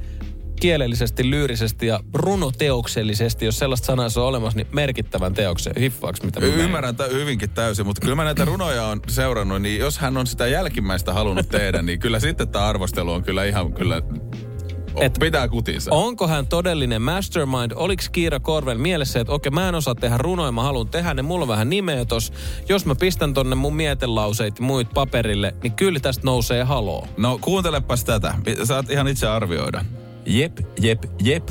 [0.59, 5.73] kielellisesti, lyyrisesti ja runoteoksellisesti, jos sellaista sanaa on olemassa, niin merkittävän teoksen.
[5.79, 6.63] Hiffaaks mitä mä Y-?
[6.63, 10.27] Ymmärrän tä- hyvinkin täysin, mutta kyllä mä näitä runoja on seurannut, niin jos hän on
[10.27, 13.97] sitä jälkimmäistä halunnut tehdä, niin kyllä sitten tämä arvostelu on kyllä ihan kyllä...
[13.97, 15.91] Et- Et, pitää kutinsa.
[15.93, 17.71] Onko hän todellinen mastermind?
[17.75, 21.21] Oliko Kiira Korven mielessä, että okei, mä en osaa tehdä runoja, mä haluan tehdä ne,
[21.21, 22.33] mulla on vähän nimeä tos.
[22.69, 27.07] Jos mä pistän tonne mun mietelauseet ja muut paperille, niin kyllä tästä nousee haloo.
[27.17, 28.35] No kuuntelepas tätä.
[28.63, 29.85] Saat ihan itse arvioida.
[30.25, 31.49] Jep, jep, jep.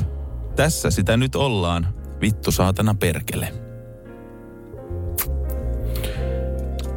[0.55, 1.87] Tässä sitä nyt ollaan.
[2.21, 3.53] Vittu saatana perkele.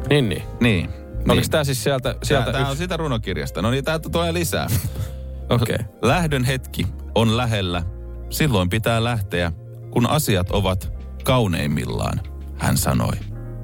[0.09, 0.43] Niin, niin.
[0.61, 0.89] Niin.
[1.15, 1.51] Oliko niin.
[1.51, 2.83] tää siis sieltä, sieltä Tämä on yksi?
[2.83, 3.61] sitä runokirjasta.
[3.61, 4.67] No niin, täältä tulee lisää.
[5.49, 5.75] Okei.
[5.75, 5.87] Okay.
[6.01, 7.83] Lähdön hetki on lähellä.
[8.29, 9.51] Silloin pitää lähteä,
[9.91, 12.21] kun asiat ovat kauneimmillaan,
[12.57, 13.13] hän sanoi.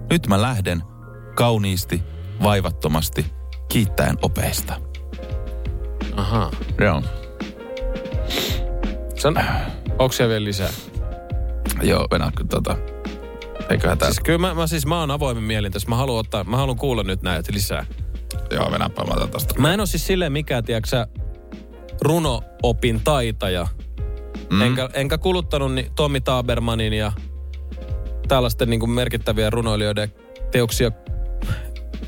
[0.10, 0.84] Nyt mä lähden
[1.36, 2.04] kauniisti,
[2.44, 3.26] vaivattomasti,
[3.70, 4.82] kiittäen opeista.
[6.16, 6.52] Ahaa.
[6.82, 7.02] Joo.
[10.00, 10.70] Onko siellä vielä lisää?
[11.82, 12.78] Joo, venä, tota.
[13.70, 14.08] Eiköhän tää...
[14.08, 15.90] Siis kyllä mä, mä, siis mä oon avoimen mielin tässä.
[15.90, 17.86] Mä haluan, ottaa, mä haluan kuulla nyt näitä lisää.
[18.52, 19.56] Joo, venäpä mä otan tosta.
[19.60, 21.08] Mä en ole siis silleen mikään, tiedätkö
[22.02, 23.68] runo-opin taitaja.
[24.50, 24.62] Mm.
[24.62, 27.12] Enkä, enkä kuluttanut ni, Tommi Tabermanin ja
[28.28, 30.14] tällaisten niin merkittävien runoilijoiden
[30.52, 30.92] teoksia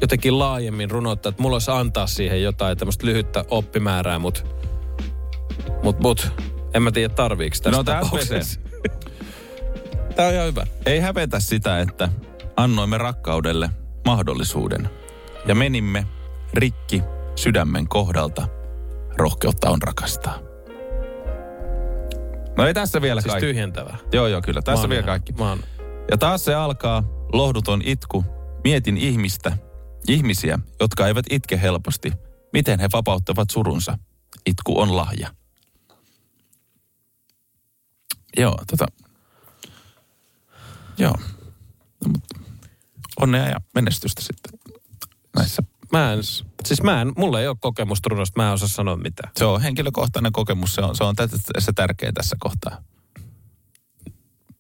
[0.02, 4.42] jotenkin laajemmin runoittaa, että mulla olisi antaa siihen jotain tämmöistä lyhyttä oppimäärää, mutta
[5.84, 6.32] mut, mut,
[6.74, 8.60] en mä tiedä tarviiko tästä No, tapauksessa.
[10.16, 10.68] Tää on ihan hyvä.
[10.86, 12.10] Ei hävetä sitä, että
[12.58, 13.70] annoimme rakkaudelle
[14.06, 14.90] mahdollisuuden
[15.46, 16.06] ja menimme
[16.54, 17.04] rikki
[17.36, 18.48] sydämen kohdalta.
[19.18, 20.40] Rohkeutta on rakastaa.
[22.58, 23.48] No ei tässä vielä Siis kaikki.
[23.48, 23.98] tyhjentävää.
[24.14, 24.62] Joo, joo, kyllä.
[24.62, 25.34] Tässä oon vielä kaikki.
[25.40, 25.60] Oon,
[26.12, 27.04] Ja taas se alkaa,
[27.34, 28.26] lohduton itku.
[28.64, 29.58] Mietin ihmistä,
[30.08, 32.12] ihmisiä, jotka eivät itke helposti.
[32.54, 33.98] Miten he vapauttavat surunsa?
[34.46, 35.30] Itku on lahja.
[38.38, 38.86] Joo, tota...
[40.98, 41.16] Joo.
[42.06, 42.36] No, mutta
[43.22, 44.60] onnea ja menestystä sitten
[45.36, 45.64] näissä.
[45.92, 46.20] mä en,
[46.66, 49.32] siis mä en, mulla ei ole kokemusta runosta, mä en osaa sanoa mitään.
[49.38, 52.84] Se on henkilökohtainen kokemus, se on, se on tätä, se tärkeä tässä kohtaa.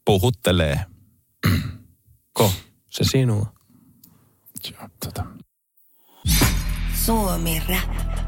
[0.05, 0.85] Puhuttelee.
[2.33, 2.51] Ko,
[2.89, 3.53] se sinua.
[4.71, 5.25] Joo, tota.
[7.05, 8.26] Suomi Rap.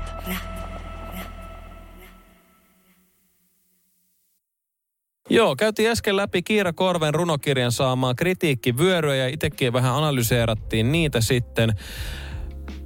[5.30, 11.74] Joo, käytiin äsken läpi Kiira Korven runokirjan saamaa kritiikkivyöryä ja itsekin vähän analyseerattiin niitä sitten.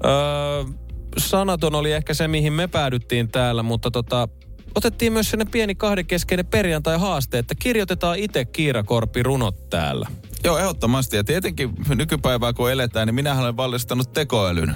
[0.06, 0.64] Öö,
[1.18, 4.28] sanaton oli ehkä se, mihin me päädyttiin täällä, mutta tota,
[4.76, 10.08] otettiin myös sinne pieni kahdenkeskeinen perjantai-haaste, että kirjoitetaan itse Kiira Korpi runot täällä.
[10.44, 11.16] Joo, ehdottomasti.
[11.16, 14.76] Ja tietenkin nykypäivää kun eletään, niin minähän olen vallistanut tekoälyn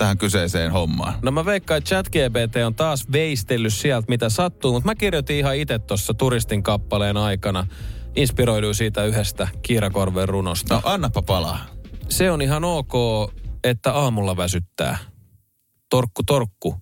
[0.00, 1.14] tähän kyseiseen hommaan.
[1.22, 5.56] No mä veikkaan, että ChatGPT on taas veistellyt sieltä, mitä sattuu, mutta mä kirjoitin ihan
[5.56, 7.66] itse tuossa turistin kappaleen aikana.
[8.16, 10.74] Inspiroiduin siitä yhdestä Kiira Korven runosta.
[10.74, 11.58] No annapa palaa.
[12.08, 12.92] Se on ihan ok,
[13.64, 14.98] että aamulla väsyttää.
[15.90, 16.74] Torkku, torkku.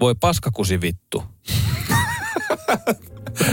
[0.00, 1.22] Voi paskakusi vittu.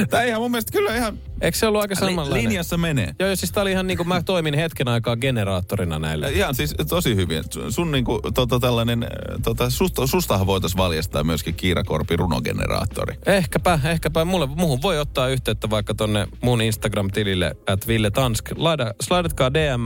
[0.09, 2.43] Tämä ihan mun mielestä kyllä ihan Eikö se ollut aika li- samanlainen?
[2.43, 3.13] linjassa menee.
[3.19, 6.31] Joo, siis tää oli ihan niin kuin mä toimin hetken aikaa generaattorina näille.
[6.31, 7.43] Ihan siis tosi hyvin.
[7.53, 9.09] Sun- Sun niinku, tota, tällainen, äh,
[9.43, 13.15] tota, susta, sustahan voitaisiin valjastaa myöskin Kiirakorpi runogeneraattori.
[13.25, 14.25] Ehkäpä, ehkäpä.
[14.25, 18.45] Mulle, muhun voi ottaa yhteyttä vaikka tonne mun Instagram-tilille, että Ville Tansk.
[18.55, 19.81] Laida, slaidatkaa DM,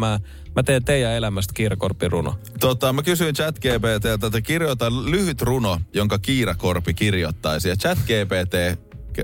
[0.56, 2.36] mä teen teidän elämästä Kiirakorpin runo.
[2.60, 7.70] Tota, mä kysyin ChatGPTltä, että kirjoita lyhyt runo, jonka Kiirakorpi kirjoittaisi.
[7.70, 8.56] Ja ChatGPT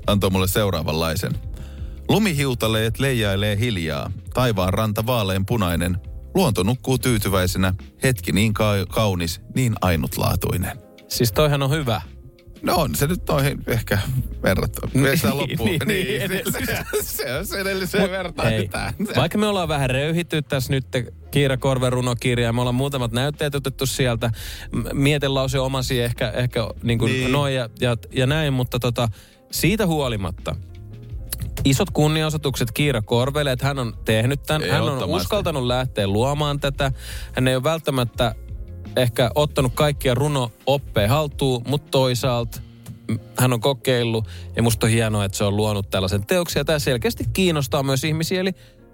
[0.07, 1.31] antoi mulle seuraavanlaisen.
[2.09, 5.97] Lumihiutaleet leijailee hiljaa, taivaan ranta vaalean punainen.
[6.35, 7.73] Luonto nukkuu tyytyväisenä,
[8.03, 10.77] hetki niin ka- kaunis, niin ainutlaatuinen.
[11.07, 12.01] Siis toihan on hyvä.
[12.61, 13.99] No on se nyt noihin ehkä
[14.43, 14.81] verrattu.
[15.03, 15.69] Viestään loppuun.
[15.69, 18.49] niin, niin, se, se on se edelliseen vertaan.
[18.49, 18.69] Hei,
[19.15, 20.85] vaikka me ollaan vähän röyhitty tässä nyt
[21.31, 24.31] Kiira Korven runokirja ja me ollaan muutamat näytteet otettu sieltä.
[24.93, 27.31] Mietelause omasi ehkä, ehkä niin kuin Niin.
[27.31, 29.07] noin ja, ja, ja näin, mutta tota,
[29.51, 30.55] siitä huolimatta
[31.65, 34.69] isot kunnianosoitukset Kiira Korvelle, että hän on tehnyt tämän.
[34.69, 36.91] Hän on uskaltanut lähteä luomaan tätä.
[37.33, 38.35] Hän ei ole välttämättä
[38.95, 42.61] ehkä ottanut kaikkia runo-oppeja haltuun, mutta toisaalta
[43.37, 46.59] hän on kokeillut ja musta on hienoa, että se on luonut tällaisen teoksen.
[46.59, 48.51] Ja tämä selkeästi kiinnostaa myös ihmisiä, eli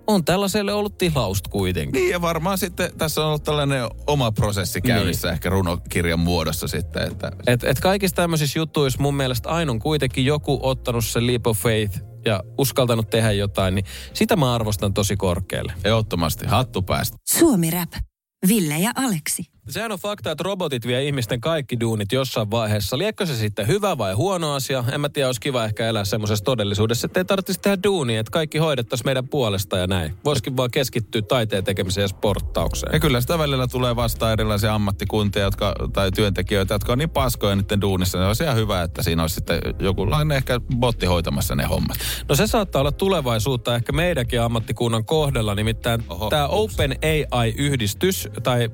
[0.07, 1.99] on tällaiselle ollut tilausta kuitenkin.
[1.99, 5.33] Niin ja varmaan sitten tässä on ollut tällainen oma prosessi käynnissä niin.
[5.33, 7.07] ehkä runokirjan muodossa sitten.
[7.07, 7.31] Että...
[7.47, 11.57] Et, et kaikissa tämmöisissä jutuissa mun mielestä aina on kuitenkin joku ottanut sen leap of
[11.57, 15.73] faith ja uskaltanut tehdä jotain, niin sitä mä arvostan tosi korkealle.
[15.83, 17.17] Ehdottomasti, hattu päästä.
[17.27, 17.91] Suomi Rap.
[18.47, 19.54] Ville ja Aleksi.
[19.69, 22.97] Sehän on fakta, että robotit vie ihmisten kaikki duunit jossain vaiheessa.
[22.97, 24.83] Liekö se sitten hyvä vai huono asia?
[24.91, 28.31] En mä tiedä, olisi kiva ehkä elää semmoisessa todellisuudessa, että ei tarvitsisi tehdä duunia, että
[28.31, 30.13] kaikki hoidettaisiin meidän puolesta ja näin.
[30.25, 32.93] Voisikin vaan keskittyä taiteen tekemiseen ja sporttaukseen.
[32.93, 37.55] Ja kyllä sitä välillä tulee vastaan erilaisia ammattikuntia jotka, tai työntekijöitä, jotka on niin paskoja
[37.55, 38.19] niiden duunissa.
[38.19, 41.97] Ne olisi ihan hyvä, että siinä olisi sitten joku ehkä botti hoitamassa ne hommat.
[42.29, 48.69] No se saattaa olla tulevaisuutta ehkä meidänkin ammattikunnan kohdalla, nimittäin tämä Open AI-yhdistys tai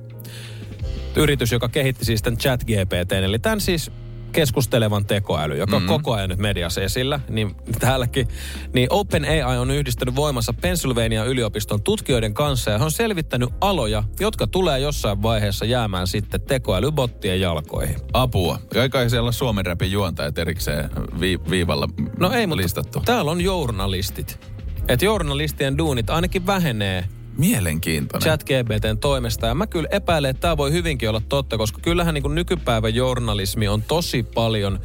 [1.16, 3.92] yritys, joka kehitti siis tämän chat GPT, eli tämän siis
[4.32, 5.90] keskustelevan tekoäly, joka mm-hmm.
[5.90, 8.28] on koko ajan nyt mediassa esillä, niin täälläkin,
[8.74, 14.48] niin OpenAI on yhdistänyt voimassa Pennsylvania yliopiston tutkijoiden kanssa ja he on selvittänyt aloja, jotka
[14.48, 17.96] tulee jossain vaiheessa jäämään sitten tekoälybottien jalkoihin.
[18.14, 18.60] Apua.
[18.92, 20.90] Kai siellä Suomen räpin juontajat erikseen
[21.20, 21.90] vi- viivalla
[22.20, 23.02] no ei, mutta listattu.
[23.06, 24.40] täällä on journalistit.
[24.88, 27.06] Että journalistien duunit ainakin vähenee
[27.42, 28.24] Mielenkiintoinen.
[28.24, 29.48] Chat GBTn toimesta.
[29.48, 33.68] Ja mä kyllä epäilen, että tämä voi hyvinkin olla totta, koska kyllähän niin nykypäivän journalismi
[33.68, 34.80] on tosi paljon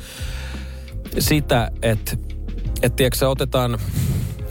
[1.19, 2.17] sitä, että,
[2.83, 3.79] että tiedätkö, otetaan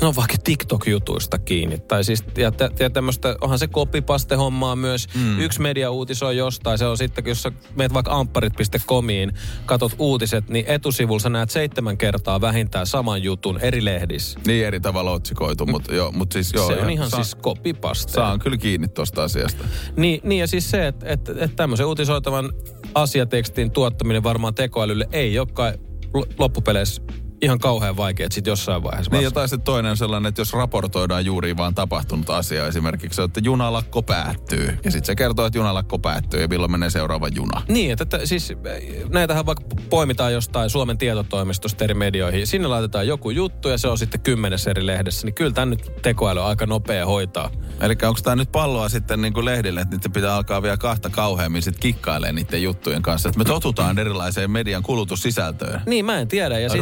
[0.02, 1.78] No vaikka TikTok-jutuista kiinni.
[1.78, 5.08] Tai siis, ja, ja tämmöistä, onhan se kopipaste-hommaa myös.
[5.16, 5.40] Mm.
[5.40, 6.78] Yksi media uutisoi jostain.
[6.78, 9.32] Se on sitten, jos sä meet vaikka ampparit.comiin,
[9.66, 14.40] katot uutiset, niin etusivulla sä näet seitsemän kertaa vähintään saman jutun eri lehdissä.
[14.48, 16.68] Niin eri tavalla otsikoitu, mutta joo, mut siis joo.
[16.68, 18.12] Se on ihan saa, siis kopipaste.
[18.12, 19.64] Saan kyllä kiinni tuosta asiasta.
[19.96, 22.54] Niin, niin ja siis se, että, että, että tämmöisen uutisoitavan
[22.96, 25.74] asiatekstin tuottaminen varmaan tekoälylle ei olekaan
[26.38, 27.02] loppupeleissä
[27.46, 29.12] ihan kauhean vaikea sitten jossain vaiheessa.
[29.12, 33.42] Niin, ja tai sitten toinen sellainen, että jos raportoidaan juuri vaan tapahtunut asia, esimerkiksi että
[33.44, 37.62] junalakko päättyy, ja sitten se kertoo, että junalakko päättyy, ja milloin menee seuraava juna.
[37.68, 38.54] Niin, että, että siis
[39.10, 43.98] näitähän vaikka poimitaan jostain Suomen tietotoimistosta eri medioihin, sinne laitetaan joku juttu, ja se on
[43.98, 47.52] sitten kymmenes eri lehdessä, niin kyllä tämä nyt tekoäly on aika nopea hoitaa.
[47.82, 51.10] Eli onko tämä nyt palloa sitten niin kuin lehdille, että niiden pitää alkaa vielä kahta
[51.10, 55.82] kauheammin sitten kikkailee niiden juttujen kanssa, että me totutaan erilaiseen median kulutussisältöön.
[55.86, 56.60] Niin, mä en tiedä.
[56.60, 56.80] Ja sit...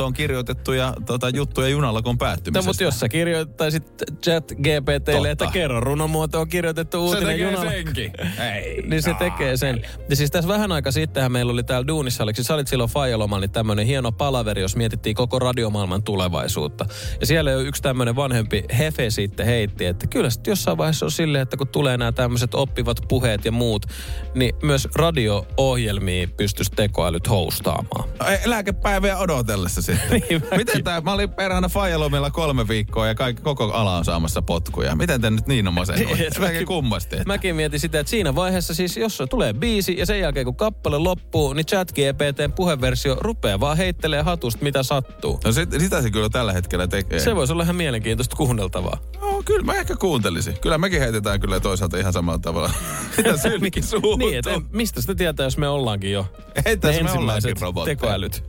[0.00, 2.66] Runomuotoon kirjoitettuja tota, juttuja junalakon päättymisestä.
[2.66, 3.84] No, mutta jos sä kirjoittaisit
[4.24, 7.70] chat GPTlle, että kerro runomuotoon kirjoitettu uutinen se junalla.
[7.70, 8.12] senkin.
[8.54, 9.82] Ei, niin se tekee sen.
[10.08, 13.40] Ja siis tässä vähän aika sittenhän meillä oli täällä Duunissa, oliko sä olit silloin Fajalomalla,
[13.40, 16.86] niin tämmöinen hieno palaveri, jos mietittiin koko radiomaailman tulevaisuutta.
[17.20, 21.10] Ja siellä jo yksi tämmöinen vanhempi hefe sitten heitti, että kyllä sitten jossain vaiheessa on
[21.10, 23.86] silleen, että kun tulee nämä tämmöiset oppivat puheet ja muut,
[24.34, 28.08] niin myös radio-ohjelmia pystyisi tekoälyt hostaamaan.
[28.44, 30.22] Lääkepäiviä odotellessa sitten.
[30.28, 34.42] niin, Miten tämä, mä olin perhana Fajalomilla kolme viikkoa ja kaikki, koko ala on saamassa
[34.42, 34.96] potkuja.
[34.96, 36.38] Miten te nyt niin on masennuit?
[36.38, 37.16] Mäkin kummasti.
[37.16, 37.26] Että.
[37.26, 40.98] Mäkin mietin sitä, että siinä vaiheessa siis, jos tulee biisi ja sen jälkeen kun kappale
[40.98, 45.40] loppuu, niin chat GPTn puheversio rupeaa vaan heittelee hatusta mitä sattuu.
[45.44, 47.18] No sit, sitä se kyllä tällä hetkellä tekee.
[47.20, 48.98] Se voisi olla ihan mielenkiintoista kuunneltavaa.
[49.20, 50.60] No kyllä mä ehkä kuuntelisin.
[50.60, 52.70] Kyllä mekin heitetään kyllä toisaalta ihan samalla tavalla.
[53.16, 54.18] Mitä sylki suuhun?
[54.18, 56.26] niin, että mistä sitä tietää, jos me ollaankin jo
[56.64, 57.96] Ei tässä me ollaankin robotteja.
[57.96, 58.44] tekoälyt.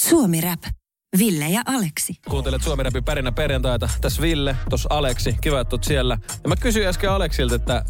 [0.00, 0.62] Suomi Rap.
[1.18, 2.14] Ville ja Aleksi.
[2.30, 3.88] Kuuntelet Suomi Rapin pärinä perjantaita.
[4.00, 5.36] Tässä Ville, tuossa Aleksi.
[5.40, 6.18] Kiva, että siellä.
[6.42, 7.84] Ja mä kysyin äsken Aleksilta, että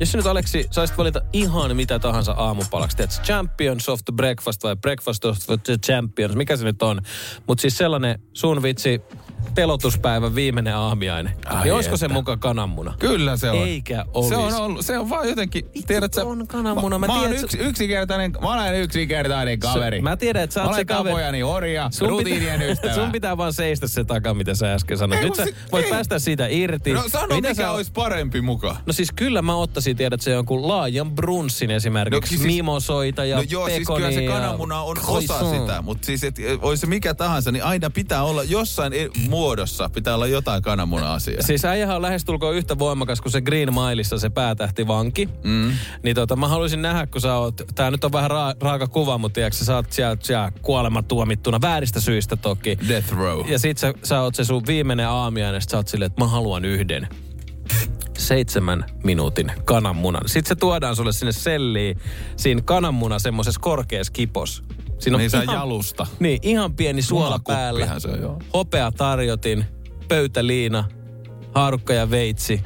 [0.00, 4.76] jos nyt Aleksi saisit valita ihan mitä tahansa aamupalaksi, teet Champions of the Breakfast vai
[4.76, 7.02] Breakfast of the Champions, mikä se nyt on.
[7.46, 9.02] Mutta siis sellainen sun vitsi
[9.54, 11.32] telotuspäivän viimeinen aamiainen.
[11.46, 12.06] Ai niin olisiko että.
[12.08, 12.94] se mukaan kananmuna?
[12.98, 13.56] Kyllä se on.
[13.56, 14.28] Eikä olisi.
[14.28, 16.98] Se on, ollut, se on vaan jotenkin, tiedät sä, on kananmuna.
[16.98, 20.00] Mä, Mä tiedän, yksi, yksinkertainen, mä olen yksinkertainen kaveri.
[20.02, 21.04] Mä tiedän, että sä oot se kaveri.
[21.10, 22.94] tapojani orja, Sun rutiinien pitää, ystävä.
[22.94, 25.20] sun pitää vaan seistä se takaa, mitä sä äsken sanoit.
[25.22, 25.90] Ei, Nyt sä voit ei.
[25.90, 26.92] päästä siitä irti.
[26.92, 28.76] No sano, Mitä mikä sä- olisi parempi muka.
[28.86, 32.34] No siis kyllä mä ottaisin, tiedät, se jonkun laajan brunssin esimerkiksi.
[32.34, 36.24] No siis- mimosoita ja no joo, siis kyllä se kananmuna on osa sitä, mutta siis
[36.24, 40.62] et, olisi se mikä tahansa, niin aina pitää olla jossain e- muodossa, pitää olla jotain
[40.62, 41.42] kananmuna-asiaa.
[41.42, 45.28] Siis äijähän on lähestulkoon yhtä voimakas kuin se Green Mileissa se päätähti vanki.
[45.44, 45.72] Mm.
[46.02, 49.18] Niin tota, mä haluaisin nähdä, kun sä oot, tää nyt on vähän ra- raaka kuva,
[49.18, 52.78] mutta tiedätkö, sä oot siellä, siellä kuolematuomittuna vääristä syistä toki.
[52.88, 53.48] Death row.
[53.48, 56.24] Ja sit sä, sä oot se sun viimeinen aamiainen, ja sit sä oot silleen, että
[56.24, 57.08] mä haluan yhden
[58.18, 60.22] seitsemän minuutin kananmunan.
[60.26, 61.98] Sitten se tuodaan sulle sinne selliin,
[62.36, 64.62] siinä kananmuna semmoisessa korkeassa kipos.
[65.00, 66.06] Siinä Niin se on jalusta.
[66.20, 67.98] Niin, ihan pieni suola päällä.
[68.00, 68.38] se on, joo.
[68.54, 69.64] Hopea tarjotin,
[70.08, 70.84] pöytäliina,
[71.54, 72.62] haarukka ja veitsi.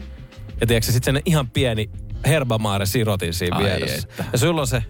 [0.61, 1.91] Ja tiedätkö, sitten sen ihan pieni
[2.27, 4.09] herbamaare sirotin siinä Ai vieressä.
[4.11, 4.25] että.
[4.33, 4.83] Ja sulla on se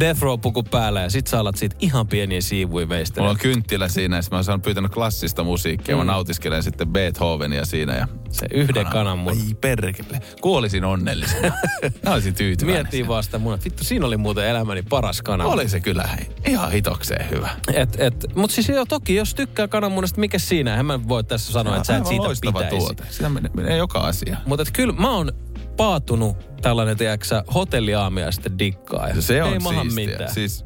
[0.00, 3.30] Death Row-puku päällä ja sit sä alat siitä ihan pieniä siivuja Mulla veistellä.
[3.30, 5.94] on kynttilä siinä ja mä oon pyytänyt klassista musiikkia.
[5.94, 5.98] Mm.
[5.98, 8.08] Mä nautiskelen sitten Beethovenia siinä ja...
[8.30, 9.32] Se yhden kanan mun.
[9.32, 10.20] Ai perkele.
[10.40, 11.52] Kuolisin onnellisena.
[12.06, 12.82] Mä olisin tyytyväinen.
[12.82, 13.64] Miettii vaan sitä munat.
[13.64, 15.54] Vittu, siinä oli muuten elämäni paras kananmuna.
[15.54, 16.26] Oli se kyllä hei.
[16.46, 17.50] Ihan hitokseen hyvä.
[17.72, 20.70] Et, et, mut siis joo, toki jos tykkää kananmunasta, mikä siinä?
[20.70, 22.76] Eihän mä voi tässä sanoa, että sä et siitä pitäisi.
[22.76, 23.04] tuote.
[23.10, 24.36] Sitä menee, menee joka asia.
[24.46, 25.32] Mutta kyllä mä oon
[25.76, 29.08] paatunut tällainen, tiedäksä, hotelliaamia sitten dikkaa.
[29.08, 30.06] Ja Se on ei siistiä.
[30.06, 30.34] mitään.
[30.34, 30.64] Siis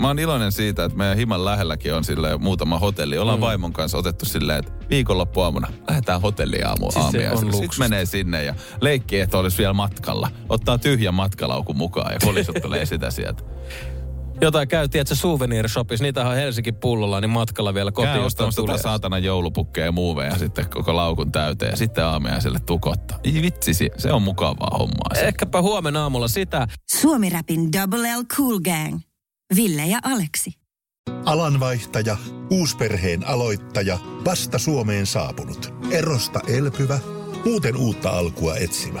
[0.00, 3.18] mä oon iloinen siitä, että meidän himan lähelläkin on sille muutama hotelli.
[3.18, 3.40] Ollaan mm.
[3.40, 7.36] vaimon kanssa otettu silleen, että viikonloppuaamuna lähdetään hotelliaamu Siis aamia.
[7.36, 10.30] Sitten menee sinne ja leikki, että olisi vielä matkalla.
[10.48, 13.42] Ottaa tyhjän matkalaukun mukaan ja kolisuttelee sitä sieltä.
[14.40, 18.22] Jotain käytiin, että se souvenir shopissa, niitä on Helsinki pullolla, niin matkalla vielä kotiin, Käy
[18.22, 21.70] josta ostamassa saatana joulupukkeja ja muuveja sitten koko laukun täyteen.
[21.70, 23.14] Ja sitten aamiaiselle tukotta.
[23.24, 25.14] Ei vitsi, se- on mukavaa hommaa.
[25.14, 25.20] Se.
[25.28, 26.68] Ehkäpä huomenna aamulla sitä.
[27.00, 29.00] Suomi-rapin Double L Cool Gang.
[29.56, 30.52] Ville ja Aleksi.
[31.24, 32.16] Alanvaihtaja,
[32.50, 36.98] uusperheen aloittaja, vasta Suomeen saapunut, erosta elpyvä,
[37.44, 39.00] muuten uutta alkua etsimä.